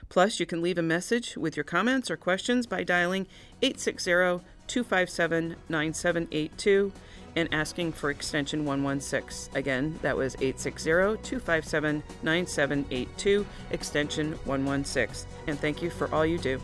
Plus, 0.08 0.40
you 0.40 0.46
can 0.46 0.60
leave 0.60 0.78
a 0.78 0.82
message 0.82 1.36
with 1.36 1.56
your 1.56 1.64
comments 1.64 2.10
or 2.10 2.16
questions 2.16 2.66
by 2.66 2.82
dialing 2.82 3.26
860 3.62 4.44
257 4.68 5.56
9782 5.68 6.92
and 7.36 7.48
asking 7.52 7.92
for 7.92 8.10
extension 8.10 8.64
116. 8.64 9.54
Again, 9.56 9.98
that 10.02 10.16
was 10.16 10.34
860 10.36 10.90
257 11.22 12.02
9782, 12.22 13.46
extension 13.70 14.32
116. 14.44 15.30
And 15.46 15.58
thank 15.58 15.82
you 15.82 15.90
for 15.90 16.12
all 16.12 16.26
you 16.26 16.38
do. 16.38 16.60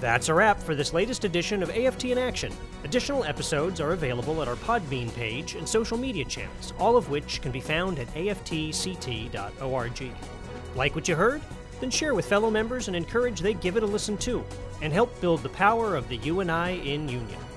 That's 0.00 0.28
a 0.28 0.34
wrap 0.34 0.60
for 0.60 0.76
this 0.76 0.92
latest 0.92 1.24
edition 1.24 1.62
of 1.62 1.70
AFT 1.70 2.06
in 2.06 2.18
Action. 2.18 2.52
Additional 2.84 3.24
episodes 3.24 3.80
are 3.80 3.92
available 3.92 4.40
at 4.40 4.48
our 4.48 4.56
Podbean 4.56 5.12
page 5.14 5.56
and 5.56 5.68
social 5.68 5.98
media 5.98 6.24
channels, 6.24 6.72
all 6.78 6.96
of 6.96 7.10
which 7.10 7.42
can 7.42 7.50
be 7.50 7.60
found 7.60 7.98
at 7.98 8.06
aftct.org. 8.14 10.12
Like 10.76 10.94
what 10.94 11.08
you 11.08 11.16
heard? 11.16 11.42
Then 11.80 11.90
share 11.90 12.14
with 12.14 12.26
fellow 12.26 12.50
members 12.50 12.86
and 12.86 12.96
encourage 12.96 13.40
they 13.40 13.54
give 13.54 13.76
it 13.76 13.82
a 13.82 13.86
listen 13.86 14.16
too, 14.16 14.44
and 14.80 14.92
help 14.92 15.20
build 15.20 15.42
the 15.42 15.48
power 15.48 15.96
of 15.96 16.08
the 16.08 16.16
UNI 16.16 16.92
in 16.92 17.08
union. 17.08 17.47